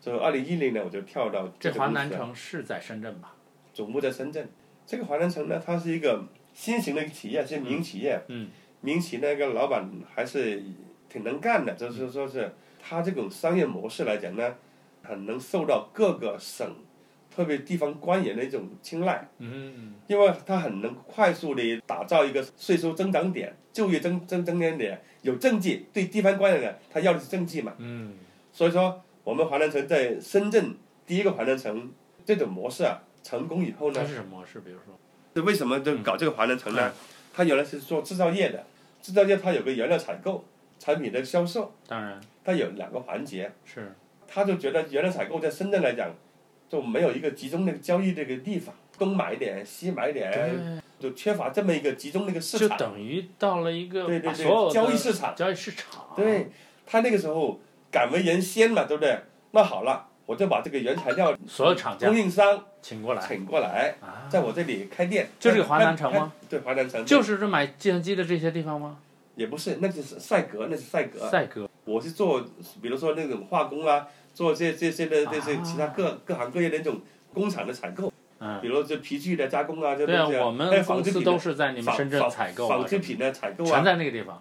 [0.01, 3.35] 就二零一零年我就跳到这华南城是在深圳吧？
[3.73, 4.47] 总部在深圳。
[4.87, 8.21] 这个华南城呢，它是一个新型的一个企业，是民营企业。
[8.29, 8.49] 嗯
[8.81, 10.63] 民营企业那个老板还是
[11.09, 14.55] 挺能干的，就是说是他这种商业模式来讲呢，
[15.03, 16.71] 很能受到各个省，
[17.35, 25.87] 特别地方官员的一种青睐，嗯，因为他很能快速的打造一个税收增长点、就业增增增长点，有政绩。
[25.91, 27.73] 对地方官员呢，他要的是政绩嘛。
[27.79, 28.13] 嗯，
[28.53, 31.91] 所以说，我们华南城在深圳第一个华南城
[32.27, 34.61] 这种模式啊，成功以后呢它，是什么模式？
[34.61, 34.97] 比如说，
[35.35, 36.93] 这为什么就搞这个华南城呢嗯？
[37.35, 38.65] 它原来是做制造业的，
[39.03, 40.45] 制造业它有个原料采购、
[40.79, 43.51] 产品的销售，当然它有两个环节。
[43.65, 43.93] 是
[44.27, 46.11] 他就觉得原料采购在深圳来讲，
[46.69, 52.77] 就没有一个集中那个交易这个地方，东买一点，西买一点，就缺乏这么一个集中的一个市场就。
[52.77, 56.51] 等于到了一个对对对把所有交易市场交易市场，对，
[56.85, 57.61] 他那个时候
[57.91, 59.17] 敢为人先嘛，对不对？
[59.53, 65.29] 那好了，我就把这个原材料所有厂家供应商请过来，请过来，啊，在我这里开店。
[65.39, 66.33] 就这个华南城吗？
[66.49, 68.99] 对，华南城就是这买计算机的这些地方吗？
[69.37, 71.29] 也不是，那就是赛格，那是赛格。
[71.29, 72.41] 赛格我是做，
[72.81, 77.01] 比如说那种化工啊，做这这些的这些啊其他各各行各业的那种
[77.33, 84.41] 工厂的采购，嗯比如这皮具的加工啊，这东西我还有们公司纺织品都是在你们深圳纺采购啊纺织品的采购啊全啊，在那个地方。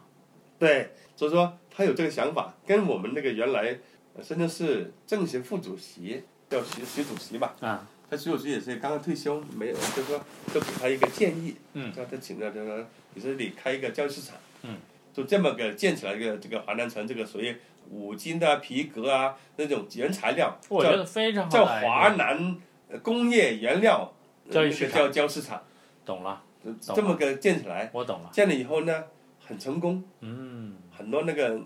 [0.60, 3.78] 对，所以说他有这个想法，跟我们那个原来呃
[4.22, 10.22] 深圳市政协副主席叫徐徐主席吧，啊，他徐主席也是刚刚退休，没有，就说
[10.54, 14.78] 就给他一个建议，嗯叫他请他就说你这里开一个交易市场，嗯，
[15.14, 17.56] 就这么个建起来一个这个华南城这个属于
[17.90, 22.56] 五金的皮革啊那种原材料，叫我觉得非常好叫华南
[22.90, 24.14] 呃工业原料
[24.48, 25.64] 呃交易市场叫交易市场，
[26.06, 26.44] 懂了，
[26.82, 28.30] 这么个建起来，我懂了。
[28.32, 29.04] 建了以后呢
[29.46, 31.60] 很成功，嗯，很多那个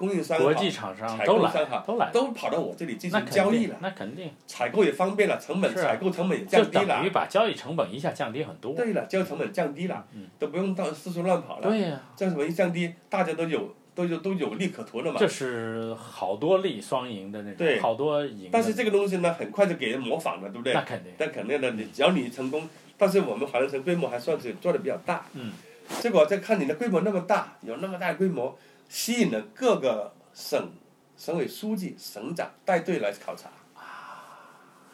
[0.00, 7.10] 供应商国际厂商采购商好都来，都跑到我这里进行交易了，那肯定采购也方便了，成本采购成本也降低了等于。
[7.10, 8.72] 把交易成本一下降低很多。
[8.72, 11.68] 对了，交易成本降低了，嗯都不用到四处乱跑了。
[11.68, 15.28] 对呀，交易成本一降低，大家都有都有都有利可图了嘛这。
[15.28, 18.48] 是好多利双赢的那对种，好多赢。
[18.50, 20.80] 但是这个东西呢，很快就给人模仿了，对不对那？
[20.80, 25.26] 肯定，但肯定的，你只要你成功，但是我们华南城规模还算是做的比较大。
[25.34, 25.52] 嗯。
[25.98, 28.56] 结果再看你的规模那么大，有那么大的规模，
[28.90, 30.72] 吸引了各个省
[31.16, 33.48] 省委书记、省长带队来考察。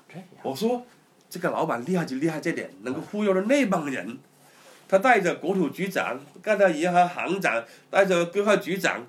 [0.06, 0.86] 这样我说
[1.30, 4.18] 这个老板厉害就厉害这点，能够忽悠了那帮人。
[4.86, 9.06] 他带着国土局长，带着银行行长，带着规划局长，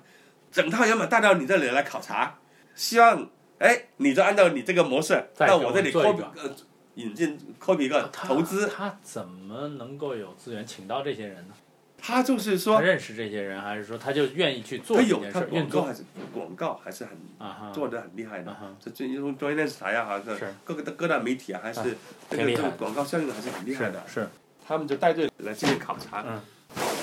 [0.50, 2.38] 整套人马带到你这里来考察，
[2.74, 6.56] 希望哎，你就按照你这个模式到我这里我做一 copy 个呃
[6.94, 8.66] 引进 copy 一个投资。
[8.66, 11.54] 他怎么能够有资源请到这些人呢？
[12.00, 17.72] 他就是他说，认识这些人，还是说他就愿意去做他有这件事儿运作他广告还是广告还是很？
[17.72, 18.76] 做的很厉害的啊哈。
[18.80, 21.96] 这最用专业电视台啊，还是是各个的各大媒体啊，还是
[22.30, 24.02] 这个这个广告效应还是很厉害的。
[24.06, 24.26] 是，
[24.66, 26.24] 他们就带队来进行考察。
[26.26, 26.40] 嗯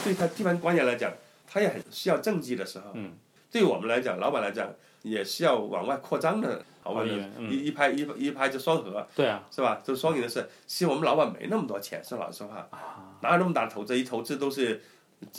[0.04, 1.12] 对他地方官员来讲，
[1.48, 2.92] 他也很需要政绩的时候。
[2.94, 3.14] 嗯
[3.52, 4.70] 对我们来讲，老板来讲，
[5.02, 6.64] 也需要往外扩张的。
[6.86, 9.82] 好吧哦也，嗯一一拍一一拍就双核，对啊，是吧？
[9.84, 10.48] 就双赢的事。
[10.68, 12.70] 其实我们老板没那么多钱，说老实话，
[13.22, 13.98] 哪有那么大的投资？
[13.98, 14.80] 一投资都是，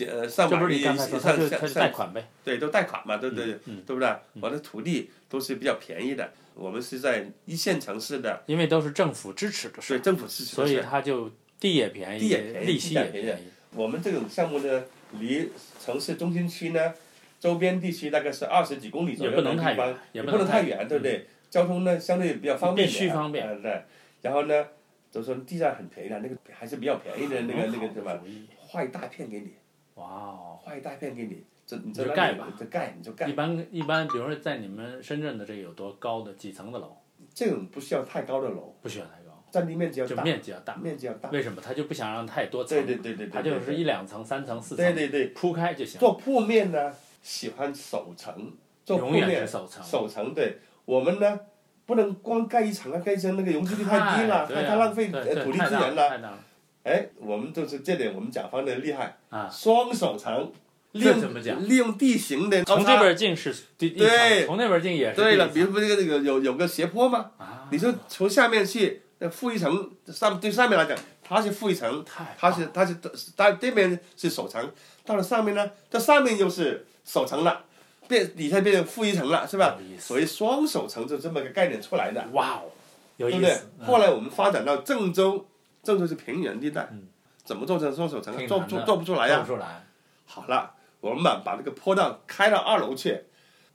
[0.01, 3.57] 呃，上这不百亿、是你上上上贷款呗，对，都贷款嘛，对不对？
[3.67, 4.13] 嗯对不对？
[4.41, 11.31] 我的土地都是比较便宜的，我们是在一线城市的，因为都是政府支持的事对儿，政府支持所以事他就
[11.61, 13.45] 地也便宜，地也便宜利息也便宜，
[13.77, 14.83] 我们这种项目呢，
[15.13, 15.49] 离
[15.81, 16.93] 城市中心区呢，
[17.39, 21.29] 周边地区大概是二十几公里左右也不能的地方太远，也不不能太太远，对不对？
[21.51, 23.83] 交通呢相对比较方便一点，须方便呃对。
[24.23, 24.67] 然后呢，
[25.11, 28.19] 就说地价很便宜的，那个还是比较便宜的那个那个对吧
[28.57, 29.55] 画一大片给你，
[29.95, 30.59] 哇哦！
[30.61, 33.33] 画一大片给你，这你就盖吧，就盖你就盖一。
[33.35, 36.97] 般一般，比如说在你们深圳的这个有多高的几层的楼？
[37.33, 40.77] 这种不需要太高的楼，不需要太高，占地面积要就大，面积要大。
[40.77, 41.31] 面积要大。
[41.31, 41.63] 为什么？
[41.63, 46.01] 他就不想让太多层，对对对对对，他就是一两层、三层、四层，对对对，铺开就行。
[46.01, 48.53] 做铺面呢，喜欢首层，
[48.85, 51.39] 做铺永远面首层首层对，我们呢
[51.85, 56.39] 不能光盖一层啊，盖一层那个容积率太低了，太太浪费呃土地资源了。
[56.83, 59.51] 哎，我们就是这点，我们甲方的厉害，啊！
[59.51, 60.53] 双首层，
[60.93, 61.59] 利用怎么讲？
[61.59, 64.47] 用利用地形的从这边进是地，对。
[64.47, 72.05] 从那边进也是对了，比如说这个这个有有个斜坡嘛，啊，你说从下面去呃负一层，上对上面来讲，它是负一层，
[72.39, 72.97] 它是它是
[73.37, 74.73] 它这边是首层，
[75.05, 77.65] 到了上面呢，这上面又是首层了，
[78.09, 82.71] 变底下变成负一层了，是吧所以双手层就这么个概念出来的，哇哦，
[83.17, 83.69] 有对不对意思。？
[83.81, 85.47] 嗯后来我们发展到郑州，
[85.83, 87.07] 郑州是平原地带嗯，
[87.45, 88.47] 怎么做成双手层啊？
[88.47, 89.53] 做做做不出来呀做不。
[89.55, 89.85] 出来，
[90.25, 93.23] 好了，我们把把这个坡道开到二楼去，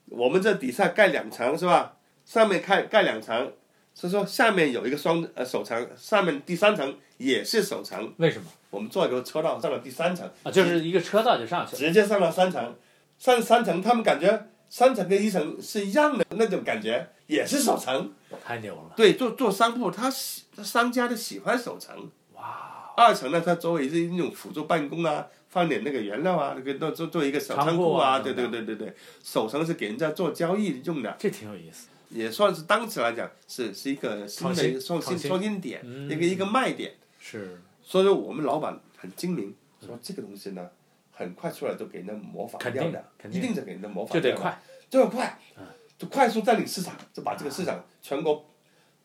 [0.06, 1.98] 我们这底下盖两层是吧？
[2.26, 3.52] 上面盖盖两层，
[3.94, 8.14] 所以说下面有一个双呃首层，上面第三层也是首层。
[8.18, 10.52] 为什么我们做一个车道上了第三层，啊？
[10.52, 12.76] 就是一个车道就上去了，直接上了三层，
[13.22, 18.12] 上三层他们感觉三层跟一层是一样的那种感觉，也是首层。
[18.44, 18.94] 太牛了！
[18.96, 22.10] 对，做做商铺，他喜他商家都喜欢首层。
[22.34, 22.92] 哇！
[22.98, 28.92] 二层呢，它周围是那种辅助办公啊，放点那个原料啊，那个做做做一个小仓仓库库啊，对对对对对。
[29.24, 31.90] 首层是给人家做交易用的，这挺有意思。
[32.10, 36.96] 也算是当时来讲是是一个创新创新创新点，嗯一个一个卖点。
[37.20, 40.68] 是所以说我们老板很精明，说这个东西呢，
[41.12, 45.40] 很快出来都给人家模仿肯定掉的，肯定一定是给人家模仿掉的，就得快，就要快。
[45.58, 45.64] 嗯，
[45.98, 48.46] 就快速占领市场，就把这个市场全国，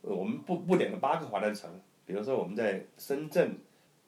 [0.01, 1.69] 呃我们布布点了八个华南城，
[2.07, 3.59] 比如说我们在深圳、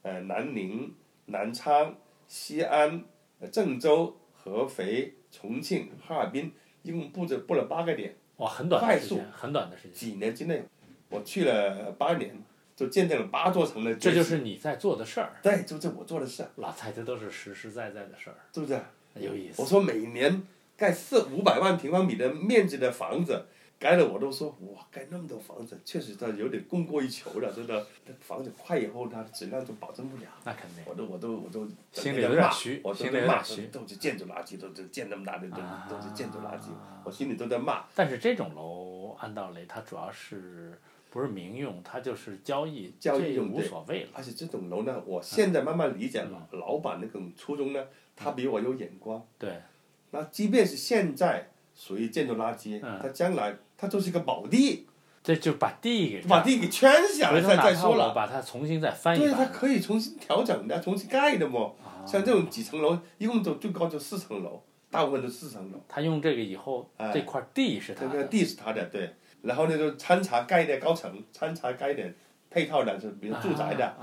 [0.03, 0.95] 呃南宁、
[1.27, 1.95] 南昌、
[2.27, 3.05] 西安、
[3.41, 8.17] 呃郑州、合肥、重庆、哈尔滨，一共布置布了八个点。
[8.37, 10.63] 哇，很短的时间，很短的时间，几年之内，
[11.11, 12.35] 我去了八年，
[12.79, 13.93] 就见证了八座城的。
[13.97, 15.33] 这就是你在做的事儿。
[15.43, 18.79] 对，就这我做的事儿，老蔡，这都是实实在在的事儿，对不对？
[19.15, 19.67] 有意思我。
[19.67, 23.47] 说每年盖四五百万平方米的面积的房子，
[23.81, 27.85] 盖了我都说哇，盖那么多房子，确实它有点供过于求了，真的。
[28.07, 30.29] 这房子快以后，它的质量就保证不了。
[30.45, 30.85] 那肯定。
[30.87, 33.63] 我都我都我都心里有点虚，我心里有骂点虚。
[33.67, 36.69] 都是建筑垃圾，都是建那么大的都啊都是建筑垃圾，
[37.03, 37.85] 我心里都在骂。
[37.97, 40.79] 但是这种楼按道理它主要是
[41.11, 44.11] 不是民用，它就是交易，交易用无所谓了。
[44.13, 47.83] 而且这种楼呢，我现在慢慢理解了，老板那种初衷呢，
[48.15, 49.25] 他比我有眼光。
[49.39, 49.63] 对，
[50.11, 54.87] 那即便是现在属于建筑垃圾，嗯它将来它就是一个宝地，
[55.23, 58.13] 这就把地给把地给圈下来，再再说了。
[58.13, 59.47] 把它重新再翻一对，它。
[59.47, 61.73] 可以重新调整的，重新盖的嘛。
[62.07, 65.79] 像这种几层楼，一共就最高就四层楼，大部分都四层楼。
[65.89, 68.25] 他用这个以后，哎这块地是他这个的。
[68.25, 69.15] 地是他的，对。
[69.43, 72.15] 然后呢，就掺杂盖的高层，掺杂盖点
[72.51, 73.95] 配套的，是比如住宅的，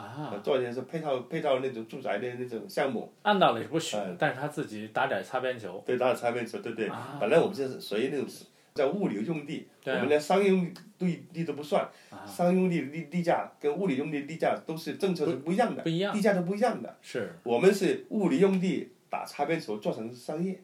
[0.43, 3.11] 做一些是配套配套那种住宅的那种项目。
[3.23, 5.83] 按道理是不许但是他自己打点擦边球。
[5.85, 6.87] 对，打点擦边球，对对。
[6.87, 8.27] 啊本来我们就是属于那种
[8.73, 16.95] 叫物流用地，我们连商业用地地都不算，啊商用地地地价跟物理用地地价都是政策是不一样的，不一样地价都不一样的。
[17.01, 20.61] 是我们是物理用地打擦边球做成商业，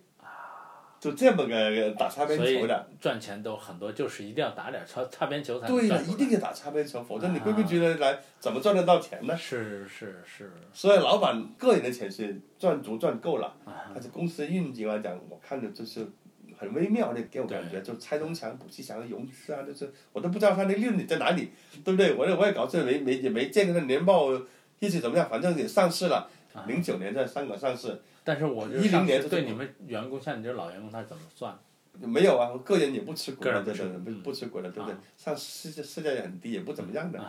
[1.01, 2.87] 就这么个打擦边球的。
[2.99, 9.35] 赚钱都很多，就是一定要打点擦擦边球才能对了，赚出来一定要打擦边球，否则你啊规规矩矩地来，怎么赚得到钱呢？
[9.35, 16.07] 是是是，所以老板个人的钱是赚足赚够了，啊但是公司运营来讲，我看着就是
[16.55, 21.49] 很微妙的，给我感觉就拆东墙补西墙的、融资啊，就是我都不知道他的利润在哪里，
[21.83, 22.13] 对不对？
[22.13, 24.31] 我也我也搞这没没也没见过他年报
[24.77, 26.29] 业绩怎么样，反正也上市了，
[26.67, 31.57] 零九年在香港上市，但是我就10上年对你们员工，像你这老员工，他怎么算？
[31.99, 34.95] 没有啊，我个人也不吃股的，个人不对对对，不不吃股的，对不对？
[35.17, 37.19] 上市市市价也很低，也不怎么样的，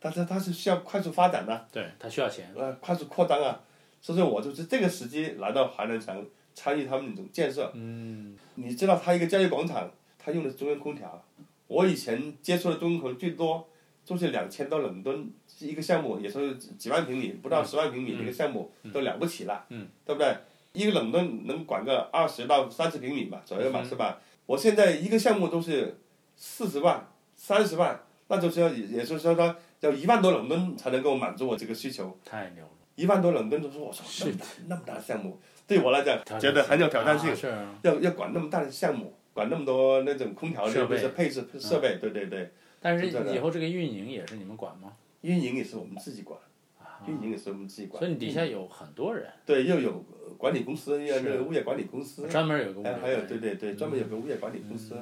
[0.00, 2.52] 但是它是需要快速发展的、对他需要钱。
[2.56, 3.60] 呃，快速扩张啊，
[4.00, 7.70] 所以说我就是这个时机来到华南城参与他们那种建设。
[7.74, 11.24] 嗯，你知道它一个教育广场，它用的中央空调。
[11.68, 13.68] 我以前接触的中央空调最多
[14.04, 15.30] 就是两千多冷吨
[15.60, 20.36] 一个项目，也是几万平米，不到十万平米的一个项目、都了不起了，嗯对不对？
[20.72, 24.20] 一个冷吨能管个二十到三十平米吧左右嗯嘛，是吧？
[24.46, 25.98] 我现在一个项目都是
[26.36, 32.16] 四十万、三十万，那就是要也就是说说要一万多冷吨才能够满足我这个需求。
[32.24, 37.34] 太牛了，一万多冷吨都说我操那么大那么大的项目，对我来讲觉得很有挑战性
[37.82, 42.50] 要要管那么大的项目，管那么多那种空调的设备那些配置设备，对对对，
[42.80, 44.92] 但是以后这个运营也是你们管吗？
[45.22, 46.38] 运营也是我们自己管，
[47.06, 47.98] 运营也是我们自己管。
[48.00, 50.04] 所以你底下有很多人，对又有
[50.36, 54.94] 管理公司，又有那个物业管理公司，专门有个物业还还有对对对，专门有个物业管理公司。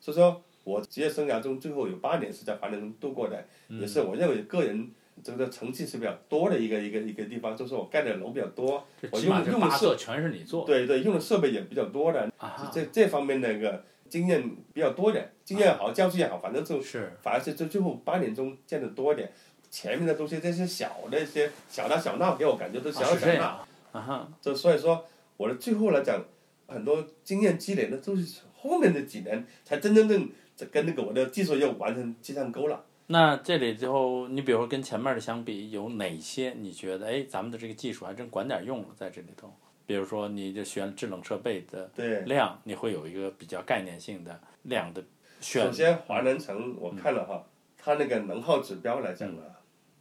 [0.00, 4.90] 所以说我职业生涯中最后有八年是在华南度过的，也是我认为个人
[5.22, 10.66] 这个成绩是比较多的一个一个一个地方，就是我盖的楼比较多，我用用的设全是你做。
[10.66, 17.12] 对对用的设备也比较多的，啊，这这方面那个经验比较多点，经验好，教训也好，反正就是。
[17.22, 19.30] 反而是最最后八年中见的多一点。
[19.72, 23.66] 前面的东西这些小的一些小打小闹，给我感觉都小啊打小闹。
[23.90, 25.04] 啊哈，就所以说，
[25.36, 26.22] 我的最后来讲，
[26.68, 32.84] 很多经验积累的都是后面的几年才真真正正跟那个我的技术又完成接上钩了。
[33.06, 39.52] 那这里之后，你比如说跟前面的相比，有哪些你觉得哎，咱们的这个技术还真管点用了在这里头？
[39.84, 41.90] 比如说，你就选制冷设备的，
[42.24, 45.02] 量，你会有一个比较概念性的量的
[45.40, 47.44] 选首先华南城我看了哈，
[47.76, 49.42] 它那个能耗指标来讲啊，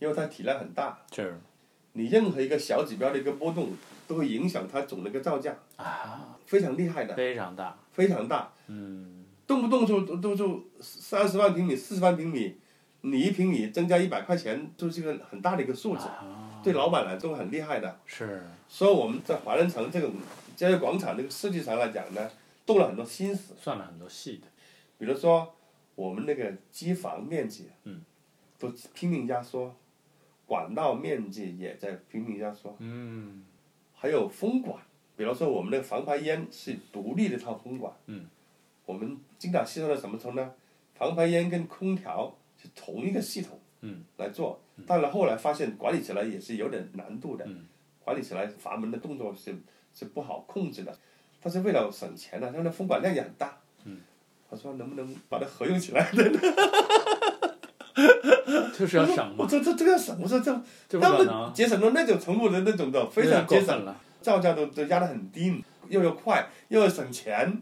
[0.02, 1.40] 因为它体量很大，是。
[1.94, 3.70] 你任何一个小指标的一个波动，
[4.08, 8.52] 都会影响它总的一个造价，啊，非常厉害的，非常大，非常大。
[8.66, 12.58] 嗯，动不动就都都就三十万平米、四十万平米，
[13.02, 16.08] 你一平米增加一百块钱，就是一个很大的一个数字，
[16.64, 18.00] 对老板来说很厉害的。
[18.08, 18.42] 是。
[18.68, 20.14] 所以我们在华人城这种
[20.56, 22.32] 交易广场这个设计上来讲呢，
[22.66, 23.54] 动了很多心思。
[23.62, 24.48] 算了很多细的，
[24.98, 25.54] 比如说
[25.96, 28.02] 我们那个机房面积，嗯，
[28.58, 29.76] 都拼命压缩，
[30.52, 33.46] 管道面积也在拼命压缩，嗯，
[33.94, 34.78] 还有风管，
[35.16, 38.26] 比如说我们那个防排烟是独立的一套风管，嗯，
[38.86, 40.52] 我们精打细算到什么程度呢？
[40.94, 47.66] 防排烟跟空调是同一个系统，嗯，来做，当然后来发现管理起来也是有点难度的，嗯，
[48.04, 49.56] 管理起来阀门的动作是
[49.94, 50.94] 是不好控制的，
[51.40, 54.02] 但是为了省钱呢，它的风管量也很大，嗯，
[54.50, 56.12] 他说能不能把它合用起来？
[58.82, 61.24] 就是要省嘛，我说这这个要省，我说这这不
[61.54, 67.62] 节省到那种程度的那种的，非常节省，了，造价都都压得很低，又要快又要省钱，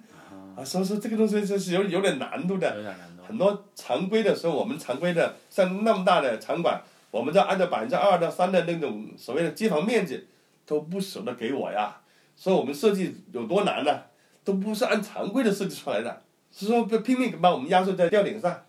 [0.56, 2.74] 啊，所以说这个东西就是有有点难度的。
[2.74, 10.26] 有点难度，很多常规的时候，我们常规的像那么大的场馆，我们就按照百分之二到三的那种所谓的机房面积，
[10.66, 11.98] 都不舍得给我呀。
[12.38, 14.04] 所以我们设计有多难呢？
[14.46, 18.64] 都不是按常规的设计出来的，是说不拼命把我们压缩在吊顶上，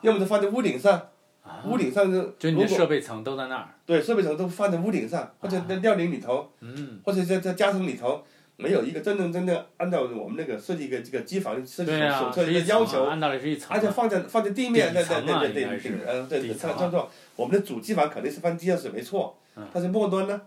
[0.00, 1.00] 要么就放在屋顶上，
[1.64, 3.68] 屋顶上就就你的设备层都在那儿。
[3.84, 8.24] 对设备层都放在屋顶上，或者在吊顶里头，嗯，或者在在夹层里头，
[8.56, 13.76] 没有一个真正真正按照我们那个设计一个这个机房设计手册一的要求啊，按道理是一层啊。
[13.76, 20.40] 而且放在放在地面，对对对对对对，嗯对对，叫做我们的主机房肯定是放地下室没错嗯，但是末端呢，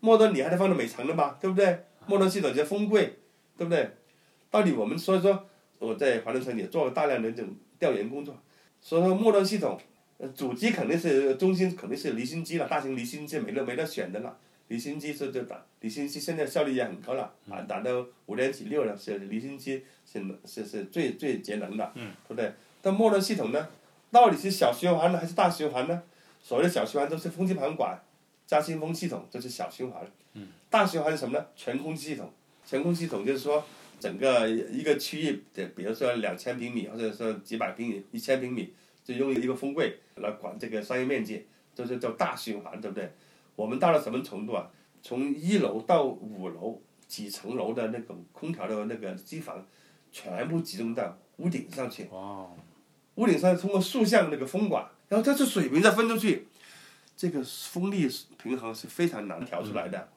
[0.00, 1.84] 末端你还得放到每层的吧，对不对？
[2.06, 3.18] 末端系统叫风柜，
[3.56, 3.88] 对不对？
[4.50, 5.46] 到底我们所以说
[5.78, 8.36] 我在华南城也做了大量的这种调研工作，
[8.80, 9.80] 所以说末端系统，呃
[10.28, 14.38] 主机肯定是中心肯定是离心机了，大型离心机没得没得选的了。
[14.68, 22.50] 离心机是就打离心机，现在效率也很高了，啊，达到五点几六了，是离心机是是是最最节能的，嗯，对不对？
[22.80, 23.68] 但末端系统呢，
[24.10, 26.02] 到底是小循环呢还是大循环呢？
[26.42, 28.00] 所谓的小循环都是风机盘管
[28.46, 30.02] 加新风系统，这是小循环。
[30.34, 30.48] 嗯。
[30.70, 31.46] 大循环是什么呢？
[31.54, 32.32] 全空气系统。
[32.64, 33.62] 全空气系统就是说，
[34.00, 38.72] 整个一个区域的，比如说两千平米，或者说几百平米、一千平米，
[39.04, 43.12] 就用一个风柜来管这个商业面积，这是叫大循环，对不对？
[43.56, 44.70] 我们到了什么程度啊？
[45.02, 49.66] 从一楼到五楼几层楼的那种空调的那个机房，
[50.12, 52.04] 全部集中到屋顶上去。
[52.12, 52.46] 哇，
[53.16, 56.46] 屋顶上通过竖向那个风管，然后它是水平再分出去，
[57.16, 58.08] 这个风力
[58.40, 60.08] 平衡是非常难调出来的，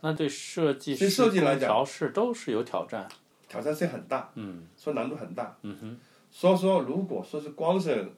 [0.00, 3.08] 那对设计对师、设计来讲调试都是有挑战。
[3.48, 5.56] 挑战性很大，嗯说难度很大。
[5.62, 5.98] 嗯哼，
[6.30, 8.10] 所以说，如果说是光是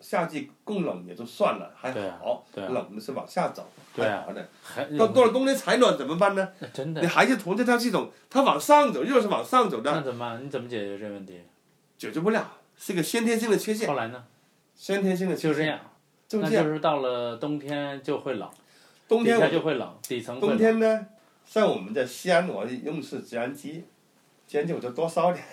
[0.00, 4.48] 夏季供冷也就算了，还对啊好，对啊冷的是往下走，对啊还好的。
[4.62, 6.48] 还到到了冬天采暖怎么办呢？
[6.72, 10.44] 真的你还是同这套系统，它往上走，又是往上走的，那怎么办？
[10.44, 11.40] 你怎么解决这个问题？
[11.98, 14.24] 解决不了，是个先天性的缺陷，后来呢？
[14.74, 15.80] 先天性的缺陷，就这样，
[16.28, 16.54] 就这样。
[16.54, 18.50] 那就是到了冬天就会冷，
[19.06, 20.58] 冬天我下就会冷，底层会冬冷。
[20.58, 21.06] 天呢，
[21.44, 23.84] 像我们在西安，我用的是制寒机，
[24.48, 25.44] 制寒机我就多烧点。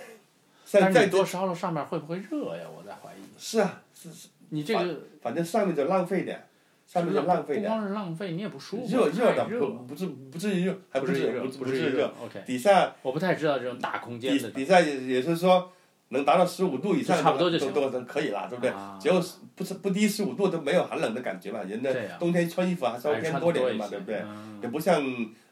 [0.69, 2.63] 但再再多烧了上面会不会热呀？
[2.75, 3.21] 我在怀疑。
[3.37, 6.47] 是啊，是是，你这个反正上面就浪费点，
[6.85, 7.65] 上面就浪费不点。
[7.65, 8.91] 光是浪费，你也不舒服。
[8.91, 12.11] 热热的热不不至不至于热，还不至于热，不至于热。
[12.23, 14.49] OK，底下我不太知道这种大空间的。
[14.51, 15.71] 底底下也也是说
[16.09, 18.97] 能达到十五度以上就差不多就行都都可以了，对不对啊？
[19.01, 19.21] 只有
[19.55, 24.21] 不是不低十五度都没有寒冷的感觉嘛，人的冬天穿衣服还稍微偏多点的嘛，对不对？
[24.23, 25.03] 嗯也不像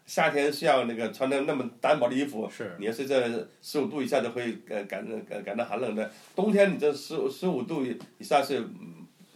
[0.05, 6.11] 夏天需要那个穿的那么单薄的衣服，是你要是这十五度以下都会呃感感感到寒冷的。
[6.35, 8.63] 冬天你这十十五度以下是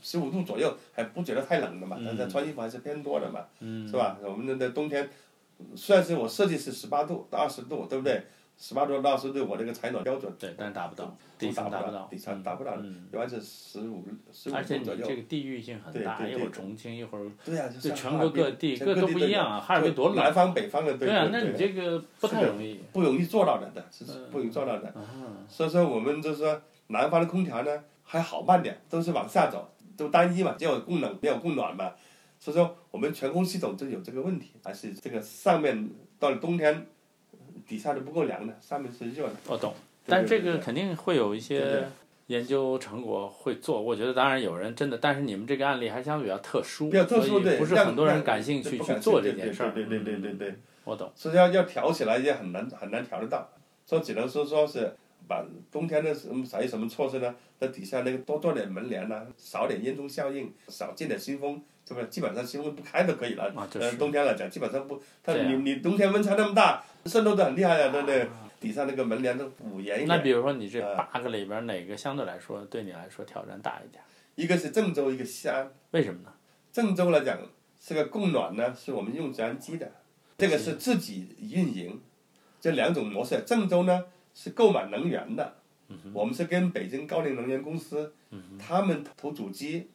[0.02, 4.18] 十五度左右，还不觉得太冷的嘛，但是穿衣服还是偏多的嘛，嗯是吧？
[4.24, 5.10] 我们的的冬天
[5.76, 8.22] 虽然是我设计是十八度到二十度，对不对？
[8.62, 14.04] 十八度到二十度我这个采暖标准对，但是达不到，都底层达达不到，底层达不到一般是十五
[14.34, 15.08] 十五而且你度左右。
[15.08, 22.82] 这个地域性很大，对对对一会儿重庆，一会儿对呀，就全国各地各都不一样啊哈尔滨多冷南方北方的对对啊，对对那你这个不太容易。
[22.92, 24.90] 不容易做到的，的是嗯不容易做到的。
[24.90, 25.08] 啊，
[25.48, 31.94] 所以说我们就是说南方的空调呢还好办点，都是往下走，都单一嘛，只有供冷没有供暖嘛。
[32.38, 35.90] 所以说我们全空系统就有这个问题，还是这个上面
[36.20, 36.86] 到了冬天
[37.70, 39.34] 底下都不够凉的，上面是热的。
[39.48, 39.74] 我懂，
[40.06, 41.88] 但是这个肯定会有一些
[42.28, 43.82] 研究成果会做。
[43.82, 49.72] 我觉得当然有人真的，但是你们这个案例还相对比较特殊，比较特殊，对，不是很多人感兴趣不去做这件事儿。
[49.72, 50.56] 对对对对对对。
[50.84, 53.48] 我懂，所以要要调起来也很难很难调得到，
[53.86, 54.92] 所以只能说说是
[55.28, 57.36] 把冬天的什么采取什么措施呢？
[57.60, 62.08] 在底下那个多做点门帘呐、少点烟囱效应，少进点新风，是不是？
[62.08, 63.52] 基本上新风不开都可以了。
[63.56, 68.28] 呃，啊就是冬天来讲，基本上不，它你你冬天温差那么大，渗透的很厉害呀，对不对？
[68.60, 70.08] 底下那个门帘都补严一点。
[70.08, 74.04] 那比如说你这呃八个里边哪个相对来说对你来说挑战大一点？
[74.36, 75.72] 一个是郑州，一个西安。
[75.92, 76.34] 为什么呢？
[76.72, 77.40] 郑州来讲，
[77.80, 79.90] 这个供暖呢是我们用制寒机的，
[80.38, 82.02] 这个是自己运营，
[82.60, 83.42] 这两种模式。
[83.46, 85.56] 郑州呢是购买能源的，
[86.14, 88.14] 我们是跟北京高陵能源公司，
[88.58, 89.90] 他们投主机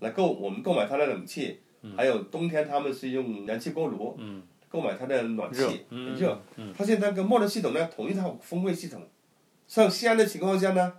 [0.00, 1.60] 来购我们购买它的冷气，
[1.96, 4.18] 还有冬天他们是用燃气锅炉
[4.76, 6.38] 购买它的暖热气嗯热。
[6.76, 9.02] 它现在跟末端系统呢同一套风味系统，
[9.66, 10.92] 像西安的情况下呢，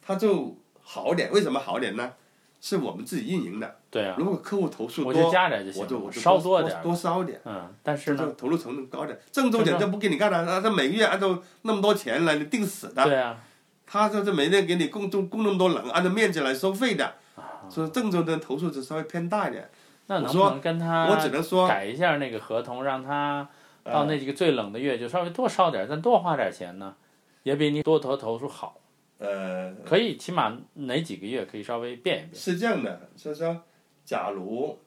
[0.00, 1.30] 它就好点。
[1.30, 2.12] 为什么好点呢？
[2.60, 3.76] 是我们自己运营的。
[3.90, 9.16] 对啊，如果客户投诉我多，就加点就行我就我就烧多多点多烧点，嗯，但是呢，投入成本高点。
[9.30, 13.38] 郑州点就不给你干了，他他每个月按照那么多钱来定死的，对啊，
[13.86, 17.04] 他就是每天给你供供供那么多冷，按照面积来收费的，
[17.36, 19.70] 啊所以郑州的投诉就稍微偏大一点。
[20.08, 23.48] 那能不能跟他我只能说，改一下那个合同，让他
[23.84, 26.96] 呃到那几个最冷的月就稍微多烧点儿，但多花点钱呢，
[27.42, 28.80] 也比你多投投诉好。
[29.18, 32.34] 呃，可以，起码哪几个月可以稍微变一变。
[32.34, 33.64] 是这样的，所以说，
[34.04, 34.78] 假如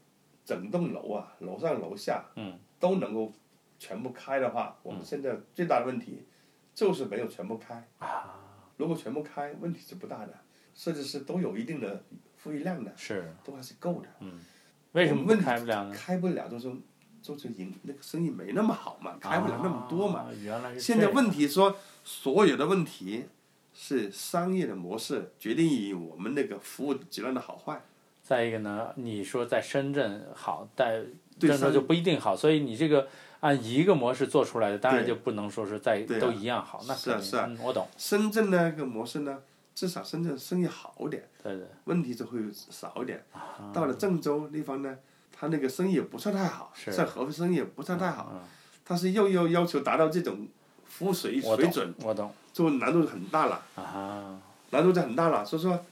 [0.45, 3.31] 整栋楼啊，楼上楼下，嗯，都能够
[3.77, 6.25] 全部开的话，我们现在最大的问题
[6.73, 7.85] 就是没有全部开。
[7.99, 8.39] 啊，
[8.77, 10.33] 如果全部开，问题是不大的。
[10.73, 12.01] 设计师都有一定的
[12.37, 14.07] 富裕量的，是，都还是够的。
[14.93, 15.95] 为什么问题开不了呢？
[15.95, 16.71] 开不了就是
[17.21, 20.21] 就是营那个生意没那么好嘛，开不了那么多嘛。
[20.21, 23.25] 啊原来是现在问题说，所有的问题
[23.73, 27.81] 是商业的模式决定于我们那个服务质量的好坏。
[28.21, 31.03] 再一个呢，你说在深圳好，在
[31.39, 33.07] 对商郑州就不一定好，所以你这个
[33.41, 39.39] 按一个模式做出来的，当然就不能说是在都一样好，那是啊是啊嗯，我懂，深圳那个模式呢，
[39.73, 43.23] 至少深圳生意好点，对对，问题就会少一点。
[43.31, 43.71] 啊。
[43.73, 44.97] 到了郑州地方呢，
[45.31, 46.91] 他那个生意也不算太好，是。
[46.91, 48.41] 在合肥生意也不算太好，嗯，
[48.83, 50.47] 但是又要要求达到这种
[50.85, 52.31] 服务水我懂水准，，我懂。
[52.53, 54.39] 就难度很大了，啊哈，
[54.71, 55.45] 难度就很大了。
[55.45, 55.85] 所以说，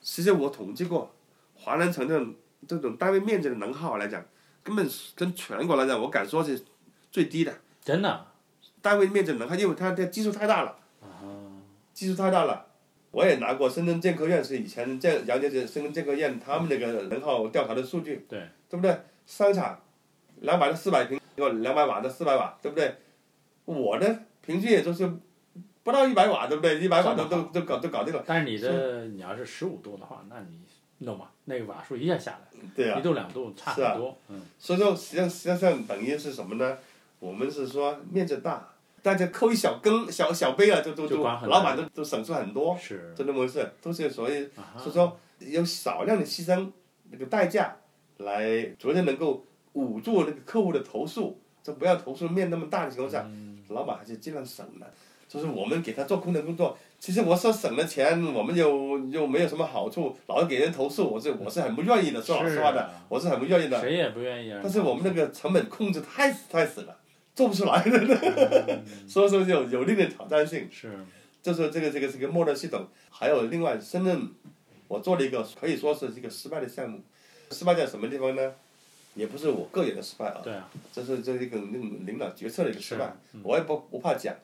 [0.00, 1.12] 其实我统计过，
[1.56, 2.34] 华南城这种
[2.68, 4.24] 这种单位面积的能耗来讲，
[4.62, 6.64] 根本是跟全国来讲，我敢说是
[7.10, 7.52] 最低的。
[7.82, 8.26] 真的，
[8.80, 11.18] 单位面积能耗，因为它的基数太大了，啊
[11.92, 12.64] 基数太大了。
[13.14, 18.94] 我也拿过深圳建科院是以前建杨家这深圳建科院他们那个能耗调查的数据，对，对不对？
[19.24, 19.80] 商场
[20.40, 22.92] 两百到四百平，有两百瓦到四百瓦，对不对？
[23.64, 25.08] 我的平均也就是
[25.84, 26.80] 不到一百瓦，对不对？
[26.80, 28.22] 一百瓦都都都搞都搞定了。
[28.26, 30.58] 但是你的你要是十五度的话，那你
[30.98, 36.76] 弄吧，那个瓦数一下下来，对啊一，度两度差很多，嗯，所以说实际上实际上等于是什么呢？
[37.20, 38.73] 我们是说面积大，
[39.04, 42.74] 大家扣一小羹小小杯啊，就就就老板都都省出很多。
[42.80, 44.48] 是，就那么回事，都是所以
[44.78, 46.70] 所以说有少量的牺牲
[47.10, 47.76] 那个代价，
[48.16, 49.44] 来逐渐能够
[49.74, 53.62] 捂住那个客户的投诉，就不要投诉面那么大的情况下，嗯。
[53.68, 54.86] 老板还是尽量省的。
[55.26, 63.80] 就是我们给他做空调工作，其实我说省了钱，我们又又没有什么好处，老是给人投诉，我是我是很不愿意的，说老实话的是啊，我是很不愿意的。
[63.80, 66.96] 谁也不愿意啊但是我们那个成本控制太死太死了，
[67.34, 67.98] 做不出来的，
[68.68, 69.08] 嗯。
[69.08, 70.68] 所以说有有一定的挑战性。
[70.70, 70.92] 是，
[71.42, 74.28] 就是这个这个这个默认系统，还有另外深圳，
[74.88, 77.00] 我做了一个可以说是一个失败的项目，
[77.50, 78.54] 失败在什么地方呢？
[79.14, 83.14] 也不是我个人的失败啊，对啊，这是这是一个那种领导决策的一个失败。
[83.32, 84.34] 嗯，我也不不怕讲，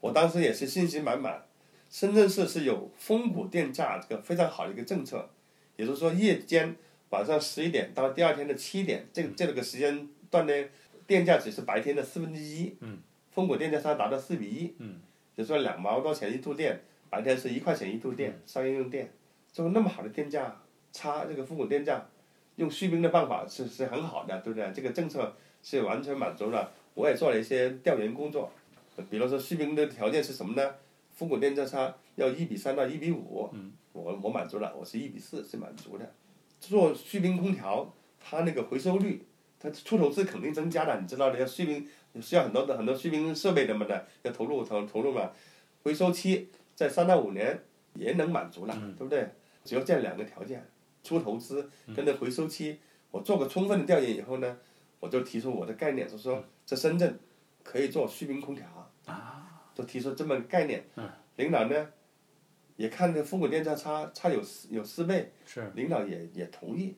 [0.00, 1.42] 我当时也是信心满满。
[1.90, 5.28] 深圳市是有峰谷电价这个非常好的一个政策，
[5.76, 6.74] 也就是说夜间
[7.10, 10.70] 晚上十一点到第二天的七点，这个这个时间段内
[11.06, 12.98] 电价只是白天的四分之一，嗯，
[13.30, 15.00] 峰谷电价差达到四比一，嗯，
[15.34, 19.12] 也就是说两毛多钱一度电，白天是一块钱一度电，商业用电，
[19.52, 20.60] 就那么好的电价
[20.92, 22.06] 差这个峰谷电价，
[22.56, 24.72] 用续兵的办法是是很好的，对不对？
[24.74, 26.72] 这个政策是完全满足了。
[26.94, 28.50] 我也做了一些调研工作，
[29.10, 30.74] 比如说续兵的条件是什么呢？
[31.12, 36.12] 峰谷电价差要一比三到一比五，嗯，我我满足了，我是一比四是满足的。
[36.58, 39.22] 做续兵空调，它那个回收率，
[39.58, 41.88] 它出投资肯定增加的，你知道的，要续冰
[42.20, 45.30] 需要很多的很多续冰设备什么的，要投入投投入嘛，
[45.82, 47.62] 回收期在三到五年
[47.94, 49.28] 也能满足了，对不对？
[49.64, 50.64] 只要这两个条件，
[51.02, 52.78] 出投资跟那回收期，
[53.10, 54.58] 我做个充分的调研以后呢，
[55.00, 57.18] 我就提出我的概念，就是说在深圳
[57.64, 58.64] 可以做续冰空调，
[59.74, 60.84] 就提出这么个概念。
[61.36, 61.88] 领导呢
[62.76, 66.94] 也看这峰谷电价差差有四有四倍，是，领导也也同意，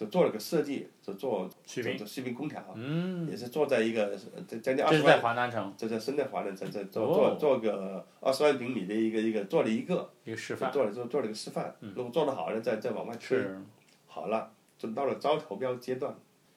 [0.00, 13.36] 就做了个设计，就做续兵做做续兵空调，嗯，也是做在一个这将近二这是在十万，华南城这在深圳华南城这做哦做做个二十万平米的一个一个做了一个，一个示范，做了做做了个示范，如果做得好了，再再往外推。
[13.36, 13.60] 是，
[14.06, 16.16] 好了，就到了招投标阶段，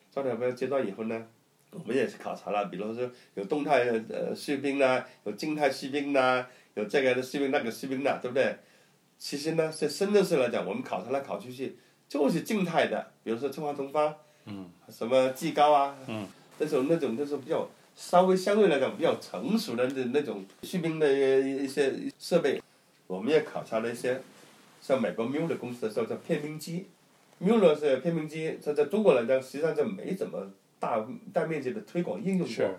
[0.10, 1.28] 招投标阶段以后呢，
[1.72, 8.56] 我们也是考察了，比如说有动态呃士兵呐，有静态士兵呐，有这个的士兵那个士兵呐，对不对？
[9.18, 11.78] 其实呢，在深圳市来讲，我们考察来考去去，
[12.14, 16.28] 就是静态的，比如说中华同方，嗯，什么技高啊，嗯，
[16.60, 22.62] 那种那种就是比较稍微相对来讲比较成熟的那那种士兵的一些设备，
[23.08, 24.22] 我们也考察了一些，
[24.82, 26.88] 像美国 Mule 公司的时候叫片冰机
[27.42, 32.78] ，Mule 是片冰机，它在中国来讲实际上就没怎么大大面积的推广应用过是。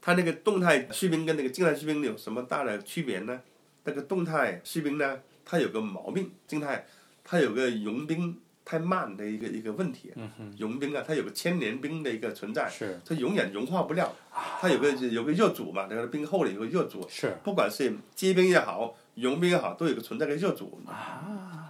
[0.00, 3.40] 它那个动态续兵跟那个静态续兵有什么大的区别呢？
[3.84, 6.84] 那个动态续兵呢，它有个毛病，静态
[7.22, 10.12] 它有个融冰太慢的一个一个问题。
[10.58, 13.00] 融冰啊，它有个千年冰的一个存在，是。
[13.04, 14.14] 它永远融化不了。
[14.60, 20.80] 它有个有个热阻嘛，那个冰厚了有个热阻，是，不管是结冰也好，融冰也好，都有个存在的热阻。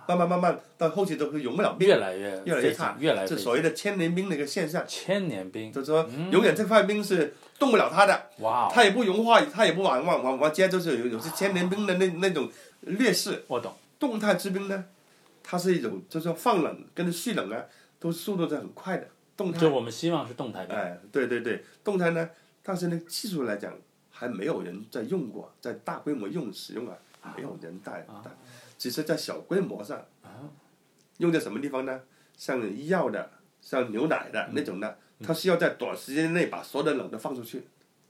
[0.09, 8.30] 慢慢慢慢到后期都会融不了冰，越来越越来越差，越来越这所谓的千年冰的一个现象，千年冰，就是说永远这块冰是动不了它的。
[8.40, 13.45] 哇哦，它也不融化，它也不往往往往接，就是有有些千年冰的那那种劣势。
[13.47, 14.84] 我懂，动态之冰呢，
[15.53, 17.62] 它是一种就是说放冷跟蓄冷啊，
[18.00, 19.07] 都速度是很快的。
[19.36, 19.61] 动态。
[19.61, 22.30] 就，我们希望是动态的，哎，对对对，动态呢，
[22.62, 23.76] 但是呢技术来讲
[24.11, 26.96] 还没有人在用过，在大规模用使用啊，
[27.36, 28.07] 没有人带，
[28.78, 30.48] 只是在小规模上，啊。
[31.18, 32.00] 用在什么地方呢？
[32.34, 33.30] 像医药的，
[33.61, 37.62] 像牛奶的那种的，它需要在短时间内把所有的冷都放出去，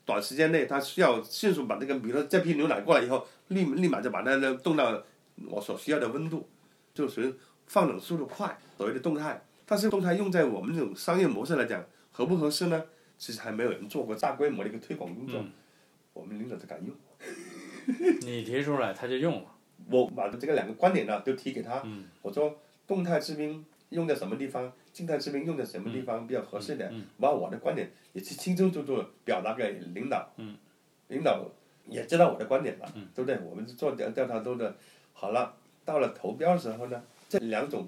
[0.04, 5.02] 短时间内它需要迅速把这个，比如说这批牛奶过来以后，立立马就把它那冻到
[5.48, 6.48] 我所需要的温度，
[6.94, 7.34] 就属于
[7.66, 9.42] 放冷速度快，所谓的动态。
[9.64, 12.84] 但是动态用在我们这种商业模式来讲，合不合适呢？
[13.18, 15.44] 其实还没有人做过大规模的一个推广工作，
[16.12, 16.94] 我们领导就敢用。
[18.20, 19.48] 你提出来他就用了。
[19.88, 21.82] 我把这个两个观点呢都提给他，
[22.20, 30.28] 我说动态制冰用在什么地方，静态制冰用在什么地方比较合适点，把我的观点也是清清楚楚表达给领导，
[31.08, 31.48] 领导
[31.88, 33.38] 也知道我的观点了，对不对？
[33.38, 34.76] 我们做调调查都的，
[35.12, 35.54] 好了，
[35.92, 37.86] 到了投标的时候呢，这两种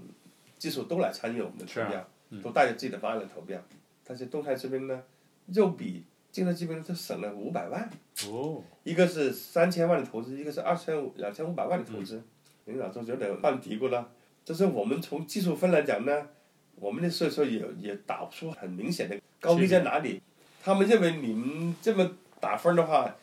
[0.59, 2.07] 技术都来参与我们的投标，
[2.43, 3.59] 都带着自己的方案来投标，
[4.05, 5.03] 但是动态这边呢，
[5.47, 7.91] 又比静态这边就省了五百万。
[8.29, 12.23] 哦，一个是三千万的投资，一个是二千五两千五百万的投资，
[12.67, 14.07] 领导就觉得犯嘀咕了。
[14.45, 16.29] 就是我们从技术分来讲呢，
[16.77, 20.21] 我们的所以说也也打不出很明显的高低在哪里。
[20.63, 23.17] 他们认为你们这么打分的话，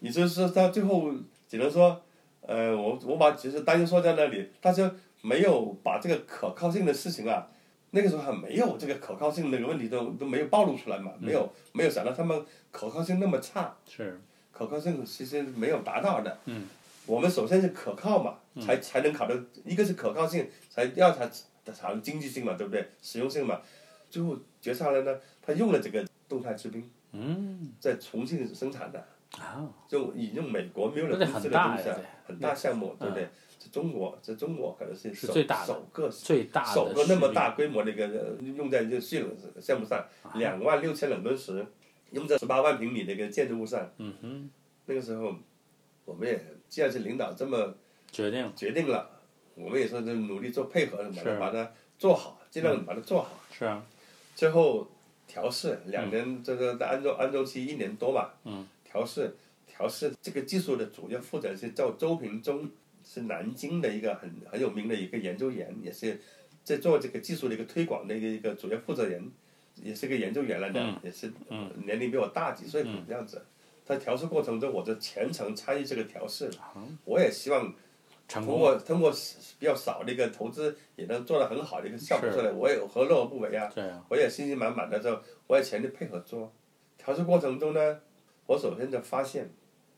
[0.00, 1.12] 也就是到最后
[1.46, 2.02] 只能说，
[2.46, 4.90] 呃，我我把其实担忧说在那里，但是
[5.20, 7.48] 没有把这个可靠性的事情啊，
[7.92, 13.74] 那个时候还没有这个可靠性那个问题都都没有暴露出来嘛，没有没有想到他们可靠性那么差。
[13.88, 14.20] 是。
[14.50, 16.38] 可靠性其实没有达到的。
[16.46, 16.66] 嗯。
[17.06, 21.28] 我们首先是可靠嘛，才才能考虑一个是可靠性，才第二才
[21.72, 22.88] 才能经济性嘛，对不对？
[23.00, 23.60] 实用性嘛。
[24.10, 26.90] 最后决策了呢，他用了这个动态制冰。
[27.12, 27.72] 嗯。
[27.78, 29.04] 在重庆生产的。
[29.40, 29.68] 啊。
[29.88, 31.90] 就引用美国没有人公司的东西，
[32.26, 33.28] 很大项目，对不对？
[33.58, 38.06] 在中国，在中国可能是首首个首个那么大规模的一个
[38.56, 39.30] 用在这蓄冷
[39.60, 40.04] 项目上，
[40.34, 41.64] 两万六千冷吨时。
[42.10, 44.50] 用在十八万平米的一个建筑物上，嗯哼
[44.84, 45.34] 那个时候，
[46.04, 47.74] 我们也既然是领导这么
[48.10, 49.08] 决定决定了，
[49.54, 53.30] 我们也是努力做配合，把它把它做好，尽量把它做好。
[53.50, 53.82] 是啊。
[54.34, 54.86] 最后
[55.26, 58.34] 调试两年，这个在安装安装期一年多吧。
[58.44, 58.68] 嗯。
[58.92, 59.34] 调试
[59.66, 62.70] 调试这个技术的主要负责人是叫周平忠，
[63.02, 66.20] 是南京的一个很很有名的一个研究员，也是
[66.62, 69.32] 在做这个技术的一个推广的一个一个主要负责人。
[69.76, 71.32] 也是个研究员来的，也是
[71.86, 73.42] 年龄比我大几岁这样子。
[73.82, 76.50] 在调试过程中，我就全程参与这个调试。
[77.06, 77.74] 我也希望
[78.28, 79.10] 通过通过
[79.58, 82.52] 比较少的一个投资，也能做到很好的一个效果出来。
[82.52, 83.72] 我也何乐而不为啊？
[84.10, 86.52] 我也信心满满的时候，我也全力配合做。
[86.98, 87.98] 调试过程中呢，
[88.52, 89.50] 我首先就发现，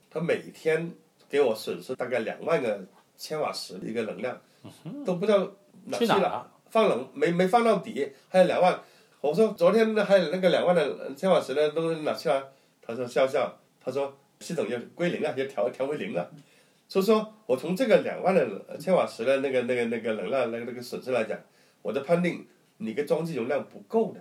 [0.08, 0.92] 他每天
[1.28, 2.80] 给我损失大概两万个
[3.16, 4.40] 千瓦时的一个能量，
[5.04, 5.50] 都不知道
[5.86, 8.80] 哪去了，放冷没没放到底，还有两万。
[9.20, 12.52] 我说昨天还有那个两万的千瓦时的，都哪去了？
[12.80, 16.30] 他说笑笑，他说系统要归零了，要调调回零了。
[16.86, 21.36] 所以说我从这个两万的千瓦时的那个那个那个能量那个那个损失来讲，
[21.82, 22.46] 我的判定
[22.76, 24.20] 你个装机容量不够的，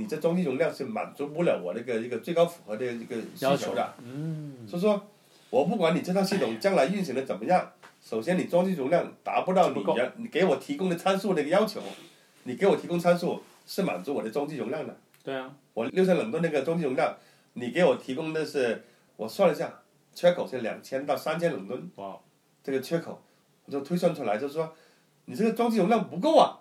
[0.00, 3.94] 你这装机容量是满足不了我那个一个最高符合的一个需求的。
[4.02, 4.66] 嗯。
[4.66, 5.06] 所以说，
[5.50, 7.70] 我不管你这套系统将来运行的怎么样，
[8.02, 11.80] 首先你装机容量达不到你要你给我提供的参数那个要求，
[12.44, 13.42] 你给我提供参数。
[13.66, 14.96] 是满足我的装机容量的。
[15.22, 15.48] 对啊。
[15.74, 17.14] 我六千冷吨那个装机容量，
[17.52, 18.82] 你给我提供的是，
[19.14, 19.72] 我算了一下，
[20.12, 21.88] 缺口是两千到三千冷吨。
[21.94, 22.18] 哇。
[22.64, 23.22] 这个缺口，
[23.66, 24.74] 我就推算出来，就是说，
[25.26, 26.58] 你这个装机容量不够啊，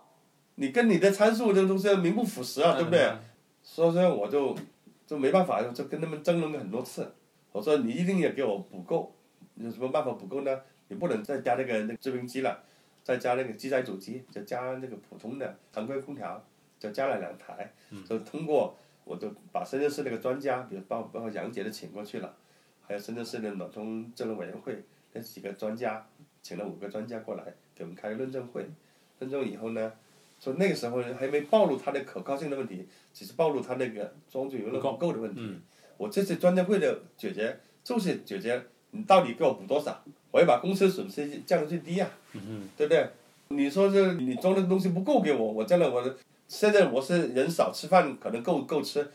[0.56, 3.12] 你跟你的参数这个东西名不符实啊，对不对？
[3.72, 4.58] 所以说我就
[5.06, 7.14] 就没办法，就跟他们争论了很多次。
[7.52, 9.14] 我说你一定要给我补够，
[9.56, 10.60] 有什么办法补够呢？
[10.88, 12.64] 你不能再加那个那个制冰机了，
[13.04, 16.44] 再加那个机载主机，再加那个普通的常规空调。
[16.80, 17.70] 就加了两台，
[18.08, 22.34] 就通过，我就把深圳市那个专家，比如包包括杨杰都请过去了，
[22.88, 26.08] 还有深圳市的暖通智能委员会那几个专家，
[26.42, 27.44] 请了五个专家过来
[27.76, 28.66] 给我们开个论证会，
[29.20, 29.92] 论证以后呢，
[30.40, 35.42] 说那个时候还没暴露它的可靠性的问题，只是暴露它那个装置容量不够的问题。
[35.98, 42.10] 我这次专家会的解决就是解决你到底给我补多少，我要把公司损失降到最低啊，
[42.78, 43.10] 对不对？
[43.50, 46.16] 你说这你装的东西不够给我，我将来我。
[46.48, 49.08] 现在我是人少吃饭可能够够吃，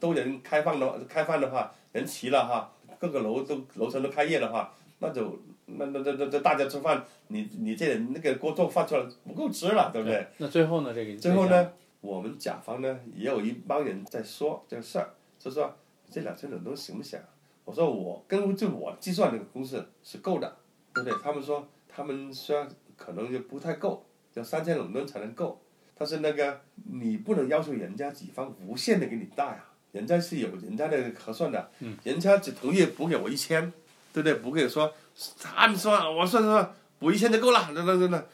[0.00, 10.26] 都人开放的开放的话人齐了哈，各个楼都楼层都开业的话，那就那那那那大家吃饭，你你这那个锅做饭出来不够吃了，对不对？
[10.38, 10.92] 那最后呢？
[10.92, 15.74] 这个最后呢，我们甲方呢也有一帮人在说这个事儿，就说
[16.10, 17.18] 这两千冷吨行不行？
[17.64, 20.56] 我说我根据我计算那个公式是够的，
[20.92, 21.18] 对不对？
[21.22, 24.04] 他们说他们虽然可能就不太够，
[24.34, 25.60] 要三千冷吨才能够。
[25.94, 26.60] 但是那个
[26.90, 31.70] 你不能要求人家己方无限的给你带啊，人家是有人家的核算的，
[32.02, 33.72] 人家只同意补给我一千，
[34.12, 34.34] 对不对？
[34.34, 34.92] 不会说
[35.40, 38.24] 他们说我算算补一千就够了，那那那那，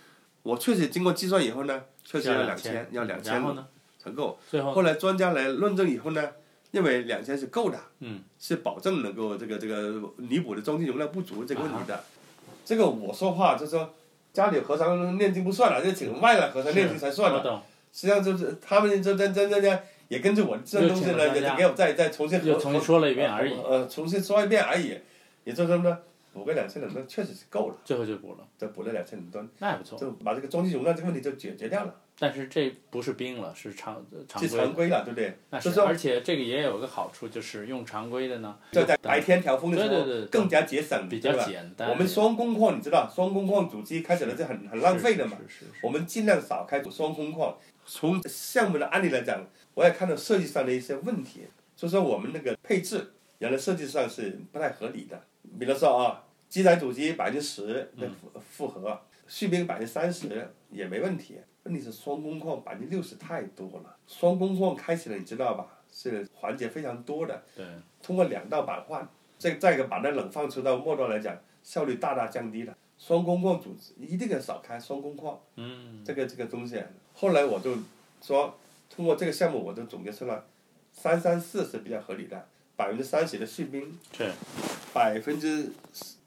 [0.43, 3.43] 我确实经过计算以后呢，确实要两千，要两千？
[3.99, 4.39] 才够。
[4.49, 6.31] 最后后来专家来论证以后呢，
[6.70, 12.05] 认为两千是够的，嗯，是保证能够这个这个弥补的中心容量不足这个问题啊的。
[12.64, 13.95] 这个我说话就是说，
[14.33, 17.62] 家里和尚念经不算了，就请外来和尚念经才算了。
[17.93, 24.99] 实际上就是他们这这这这这也根据我这东西呢，也给我再再重新又重新说了一遍而已呃，重新说一遍而已。
[25.49, 25.99] 也就是说呢，
[26.35, 29.99] 补个两千冷吨确实是够了，最后就补了，就补了两千冷吨，那还不错。
[29.99, 34.49] 就把这个中心容量这个问题就解决掉了，但是这不是冰了，是常常规。
[34.49, 35.39] 是常规了，对不对？
[35.49, 41.89] 那，就是而且这个也有个好处，就是用常规的呢，就在白天调风的时候对对对更加节省，比较简单。
[41.89, 45.39] 我们双工况，你知道，双工况主机开起来就很很浪费的嘛。
[45.49, 47.57] 是是是是我们尽量少开双工况。
[47.91, 49.43] 从项目的案例来讲，
[49.73, 55.19] 我也看到设计上的一些问题，就说我们那个配置原来设计上是不太合理的。
[55.59, 61.37] 比如说啊，机载主机百分之十的复复合，续兵百分之三十也没问题。
[61.65, 65.67] 问题是双工况百分之六十太多了，双工况开起来你知道吧？
[65.93, 67.43] 是环节非常多的。
[67.55, 67.67] 对，
[68.03, 69.07] 通过两道板换，
[69.39, 72.77] 再再一个把它冷放出到末端来讲，效率大大降低了。
[72.99, 76.83] 双工况组织一定要少开双工况，嗯，这个这个东西。
[77.15, 77.77] 后来我就
[78.23, 78.55] 说，
[78.89, 80.45] 通过这个项目，我就总结出了
[80.91, 84.31] 三三四是比较合理的，百分之三十的续兵，是。
[84.95, 85.72] 百分之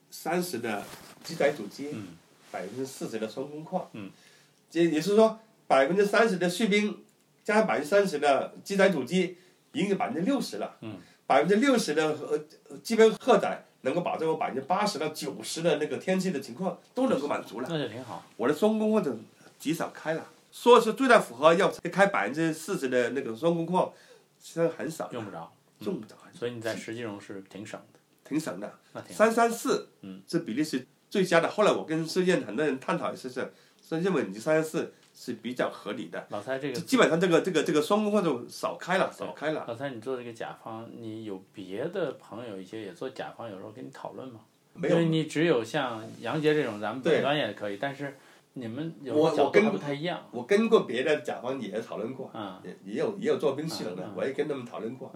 [0.09, 0.83] 三十的
[1.23, 2.07] 机载主机嗯，
[2.51, 4.11] 百分之四十的双工矿，嗯，
[4.73, 7.03] 也也就是说百分之三十的续兵
[7.43, 9.37] 加上百分之三十的机载主机，
[9.71, 17.67] 已经有百分之六十了，嗯，百分之六十的呃基本荷载能够保证我百分之八十到九十的那个天气的情况都能够满足了。
[17.69, 18.25] 那就挺好。
[18.35, 19.17] 我的双工况就
[19.57, 23.91] 极少开了，说是最大负荷要开百分之四十的那个双工况，
[24.41, 28.73] 实际上很少，用不着，用不着，所以你在实际中是挺省的，挺省的。
[29.09, 31.49] 三三四，嗯，是比利时最佳的。
[31.49, 33.51] 后来我跟世界很多人探讨一次是，
[33.81, 36.25] 是认为你三三四是比较合理的。
[36.29, 39.65] 老蔡这个基本上这个这个这个双工况就少开了，少开了。
[39.67, 44.41] 老蔡，你做这个甲方，你有别的朋友一些也做甲方，有时候跟你讨论吗？
[44.73, 48.17] 没有，因为你只有像杨杰这种，咱们对本端也可以，但是
[48.53, 50.25] 你们有我我跟不太一样。
[50.31, 55.11] 我跟过别的甲方也讨论过，嗯也也有也有做冰系统的嗯嗯，我也跟他们讨论过。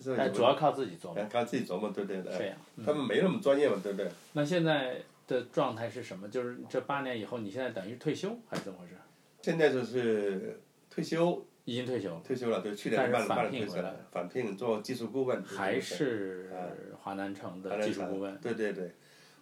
[0.00, 2.54] 嗯，就是但主要靠自己做嘛，哎靠自己琢磨，对对对。
[2.84, 4.10] 他们没那么专业嘛，对不对？
[4.32, 4.96] 那现在
[5.26, 6.28] 的状态是什么？
[6.28, 8.94] 就是这八年以后，你现在等于退休还是怎么回事？
[9.42, 18.36] 现在就是退休，已经退休，退休了，对，去年是办了返聘回来办了退休了，返聘做技术顾问，还是嗯华南城的技术顾问？
[18.38, 18.94] 对对对，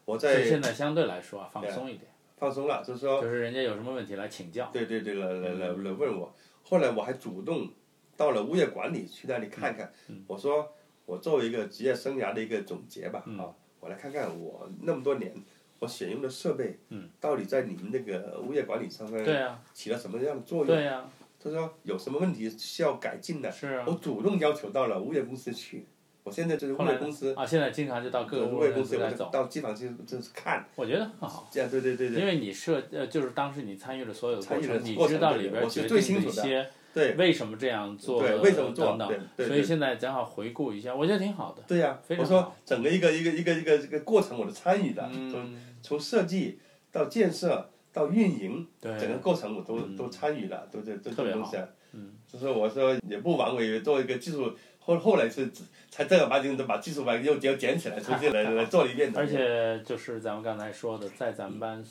[0.05, 4.71] 我所以在现在相对来说啊，放松一点，放松了，就是说，就是人家有什么问题来请教。
[4.73, 6.33] 对对对，来来来来问我。
[6.63, 7.69] 后来我还主动
[8.19, 10.71] 到了物业管理去那里看看，嗯我说
[11.07, 13.49] 我作为一个职业生涯的一个总结吧，嗯啊，
[13.79, 15.33] 我来看看我那么多年
[15.79, 19.25] 我选用的设备，嗯到底在你们那个物业管理上面
[19.73, 20.67] 起了什么样的作用？
[20.67, 21.09] 对呀，
[21.43, 23.93] 他说有什么问题需要改进的，是啊我。
[23.93, 25.87] 主动要求到了物业公司去。
[26.25, 31.49] 我现在就是物业公司，啊，现在经常就到各个物业公司我来走，就到机房去就是看，我觉得很好。
[31.51, 37.15] 这样对对对对因为你设呃，就是当时你参与了所有的过程，你知道里边决定最清楚的的一些对。
[37.15, 38.97] 为什么这样做，对，为什么做？
[39.37, 41.63] 所以现在正好回顾一下，我觉得挺好的。
[41.67, 46.59] 对呀、我说整个一个一个一个一个这个过程我都参与的，从嗯，从设计
[46.91, 49.97] 到建设到运营，对，整个过程我都、嗯。
[49.97, 51.67] 都参与了，都这这特别这东西啊。
[51.93, 55.51] 嗯，就是我说也不枉为做一个技术，后后来是
[55.91, 59.19] 才正儿八经的把技术把又又捡起来，重新来来做了一遍的。
[59.19, 61.83] 而且就是咱们刚才说的，在咱们班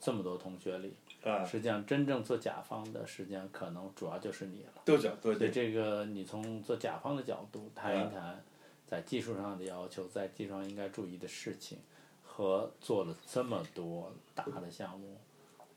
[0.00, 0.92] 这么多同学里，
[1.24, 4.82] 啊，实际上真正做甲方的，实际上可能主要就是你了。
[4.84, 8.42] 对这个你从做甲方的角度谈一谈，
[8.86, 11.78] 在技术上的要求，在技术上应该注意的事情，
[12.22, 15.16] 和做了这么多大的项目，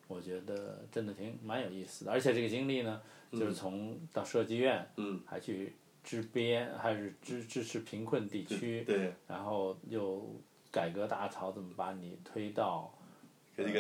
[0.08, 2.12] 我觉得真的挺蛮有意思的。
[2.12, 5.74] 而且这个经历呢，就是从到设计院，嗯，还去
[6.04, 10.30] 支边，还是支支持贫困地区，对，然后又
[10.72, 12.94] 改革大潮怎么把你推到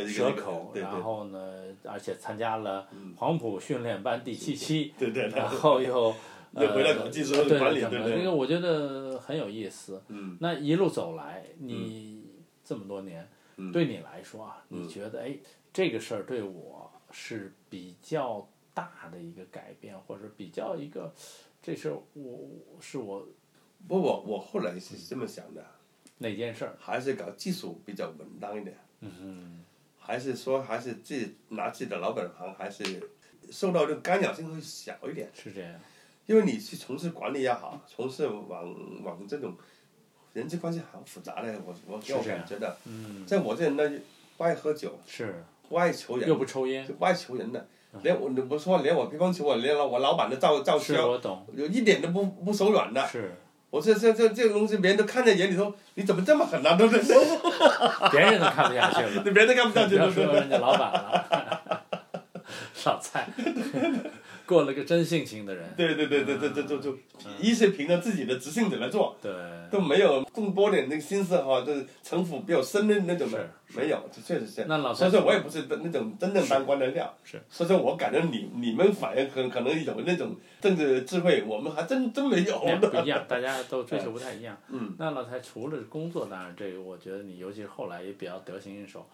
[0.07, 0.83] 蛇口，对对。
[0.83, 5.37] 然后呢，而且参加了黄埔训练班第七期， 对对对。
[5.39, 6.15] 然后又
[6.53, 8.17] 又回到技术对对对。
[8.17, 10.01] 这个我觉得很有意思。
[10.07, 12.25] 嗯，那一路走来，你
[12.63, 13.71] 这么多年，嗯。
[13.71, 15.37] 对你来说啊，你觉得哎，
[15.71, 21.13] 这个事儿对我是比较大的一个改变，或者比较一个
[21.61, 22.49] 这事儿我
[22.79, 23.27] 是我
[23.87, 25.63] 不我我后来是这么想的，
[26.17, 26.75] 哪件事儿？
[26.79, 28.75] 还是搞技术比较稳当一点。
[29.01, 29.63] 嗯
[30.07, 32.83] 还是说还是自己拿自己的老本行，还是
[33.51, 35.29] 受到这个干扰性会小一点。
[35.33, 35.73] 是这样。
[36.25, 39.53] 因为你去从事管理也好，从事往往这种
[40.31, 42.77] 人际关系很复杂的，我我我是这样感觉的。
[42.85, 43.99] 嗯，像我这人呢，
[44.37, 47.67] 不爱喝酒，是不爱求人又，不抽烟，就不爱求人的。
[48.01, 53.05] 连我你不说连我乒乓球我连我老板的照照是销，我懂，有一点都不不手软的。
[53.07, 53.33] 是
[53.69, 57.01] 我说这这这个东西，别人都看在眼里头，你怎么这么狠呢、 对不对？
[58.11, 60.19] 别人都看不下去了， 别人都看不下去，了不？
[60.21, 61.83] 要说人家老板了，
[62.85, 63.27] 老蔡
[64.47, 66.97] 过了个真性情的人，对对对对对对，就就
[67.39, 69.31] 一是凭着自己的直性子来做，对，
[69.69, 74.65] 都没有动多点那个心思哈，就是城府比较深的那种的，没有，这确实是。
[74.65, 84.57] 那老蔡所以说我也不是那种真正当官的料，是所以说我感觉你你们反而可可能有那种政治智慧，我们还真真没有不一样，大家都追求不太一样。
[84.69, 89.05] 嗯，那老蔡除了工作，当然这个我觉得你尤其是后来也比较得心应手。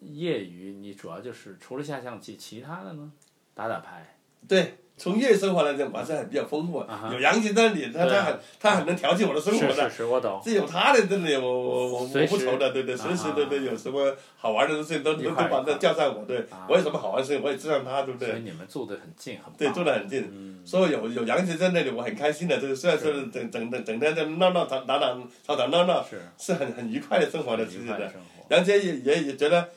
[0.00, 3.12] 业余你主要就是除了下象棋，其他的呢？
[3.54, 4.16] 打打牌，
[4.48, 7.10] 对，从业余生活来讲，我还是很比较丰富啊。
[7.12, 9.74] 有杨姐在那里，他他很他很能调剂我的生活的。
[9.74, 10.40] 是是是，我懂。
[10.44, 18.28] 这有他的这里，我我我我不愁的，对对，随时对对，有什么好玩的东西都都都把他叫上我，对啊我有什么好玩的事情我也知道他，对不对？
[18.28, 19.52] 所以你们住得很近，很。
[19.54, 20.62] 对，住的很近。
[20.64, 22.58] 所以有有杨姐在那里，我很开心的。
[22.58, 25.16] 就是虽然说整整整整天在闹闹打打打
[25.46, 28.12] 吵吵闹闹，是是很很愉快的生活的，其实的。
[28.50, 29.70] 杨姐也也也觉得，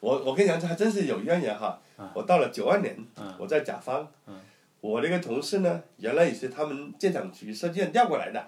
[0.00, 1.78] 我我跟杨姐还真是有渊源哈。
[2.14, 4.34] 我到了九二年，嗯我在甲方嗯，
[4.80, 8.46] 我那个同事呢，原来也是他们建厂局设计院调过来的，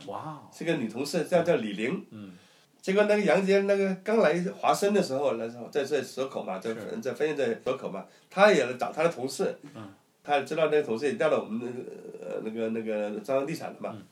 [0.53, 2.05] 是个女同事，叫叫李玲。
[2.11, 2.32] 嗯，
[2.80, 6.99] 结果那个杨杰那个刚来华生的时候，那时候在在蛇口嘛，在是。
[7.01, 9.90] 在分院在蛇口嘛，他也来找他的同事，嗯。
[10.22, 14.03] 他也知道那个同事也调到我们那个呃那个那个招商地产的嘛，嗯。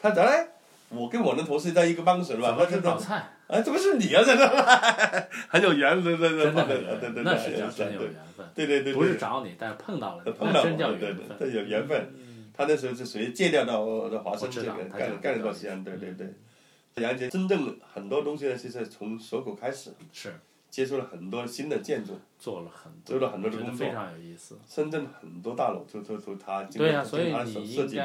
[0.00, 0.48] 他找来
[0.88, 3.24] 我跟我的同事在一个办公室嘛，他就老蔡？
[3.50, 4.22] 啊，怎么是你啊？
[4.24, 6.50] 这儿 很有缘，分，对对
[7.12, 8.46] 对，那是叫真有缘分。
[8.54, 11.28] 对对对，不是找你，但是碰到了，碰到那真叫我，对缘分。
[11.38, 12.14] 对对，有缘分。
[12.52, 13.84] 他那时候是属于借调到
[14.18, 16.32] 华生这个他讲干干了这个段时间，对对对。
[16.96, 20.34] 杨杰真正很多东西呢，其实从蛇口开始是
[20.68, 23.92] 接触了很多新的建筑，做了很多做了很多的工作非。
[23.92, 24.58] 常有意思。
[24.68, 27.98] 深圳很多大楼就就就他经对呀，过所以他手你应设计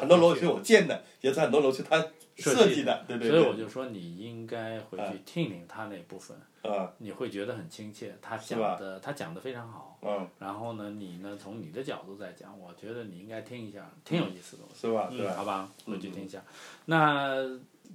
[0.00, 2.02] 很多楼区回去我建的，也是很多楼是他
[2.38, 3.54] 设计的，对对所以我。
[3.54, 8.16] 就说你应该回去听听他那部分，嗯你会觉得很亲切。
[8.22, 14.62] 他讲的他讲的非常好，嗯，然后呢，你呢从你的角度在讲，我觉得你应该听一下，挺有意思的。
[14.68, 15.08] 我是吧？
[15.10, 15.62] 对嗯，好吧？
[15.62, 16.42] 吧，回去听一下。
[16.86, 17.36] 那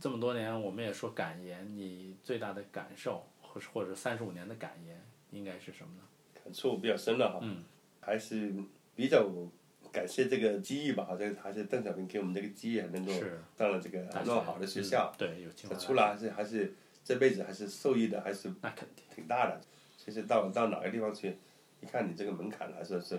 [0.01, 6.01] 这么多年，我们也说感言，你最大的感受，或是或者三十五年的感言，应该是什么呢？
[6.43, 7.39] 感触比较深了哈。
[7.41, 7.63] 嗯。
[8.05, 8.53] 还是
[8.95, 9.25] 比较
[9.93, 16.73] 感谢这个机遇吧，好像还是邓小平给我们这个机遇，能够是上了这个大那么好的学校嗯，对，有出来还是还是
[17.05, 19.05] 这辈子还是受益的，还是那肯定。
[19.15, 19.61] 挺大的。
[20.03, 21.37] 其实到到哪个地方去，
[21.79, 23.15] 一看你这个门槛还是是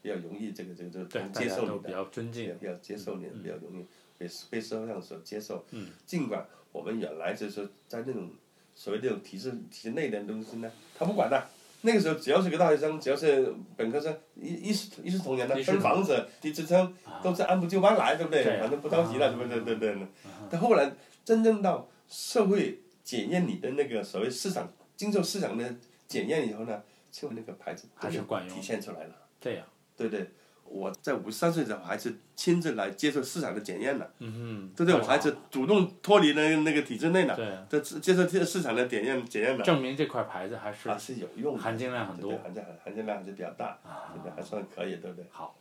[0.00, 2.58] 比较容易，这个这个这个接受你的，比较尊敬。
[2.58, 3.84] 比较接受你，比较容易
[4.16, 5.64] 被被社会上所接受。
[5.72, 8.30] 嗯尽管我们原来就是说在那种
[8.74, 11.46] 所谓那种体制体制内的东西呢，他不管的。
[11.86, 18.42] 那个时候只要是个大学生，只要是本科生，一一视一视同仁的，分房子、提职称，都是按部就班来，对不对？
[18.58, 19.60] 反正不着急了，啊对不对？
[19.60, 20.08] 对对对。
[20.50, 20.90] 但后来
[21.22, 24.66] 真正到社会检验你的那个所谓市场
[24.96, 25.74] 经受市场的
[26.08, 26.82] 检验以后呢，
[27.12, 29.14] 就那个牌子还是管用体现出来了。
[29.38, 30.30] 对呀，对对，
[30.64, 35.00] 我在五十三岁的时候还是亲自来接受市场的检验的，嗯对不对？
[35.00, 43.78] 我还是主动脱离了那个体制内的，对，这接受市场的检验检验的，证明这块牌子还是还是有用的，含金量很多对对含金含金量还是比较大，
[44.12, 44.32] 对不对？
[44.34, 45.26] 还算可以，对不对？
[45.30, 45.54] 好，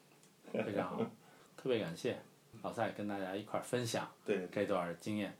[0.51, 0.97] 非常好，
[1.55, 2.17] 特别感谢
[2.61, 5.35] 老蔡跟大家一块儿分享对，这段经验。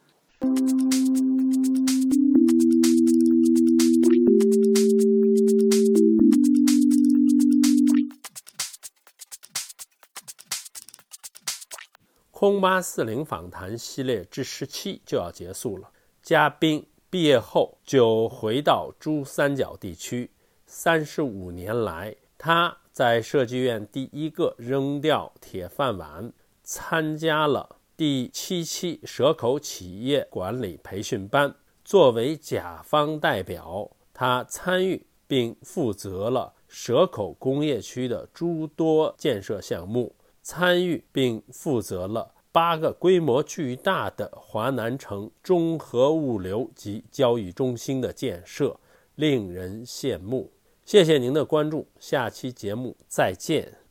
[12.43, 15.89] 空八四零访谈系列之十七就要结束了。
[16.21, 20.29] 嘉宾毕业后就回到珠三角地区，
[20.65, 26.33] 三十五年来，他在设计院第一个扔掉铁饭碗，
[26.63, 31.55] 参加了第七期蛇口企业管理培训班。
[31.85, 40.13] 作为甲方代表，他参与并负责了蛇口工业区的诸多建设项目。
[40.43, 48.79] 参与并负责了八个规模巨大的华南城综合物流及交易中心的建设，
[49.15, 50.51] 令人羡慕。
[50.85, 53.82] 谢谢您的关注，下期节目再见。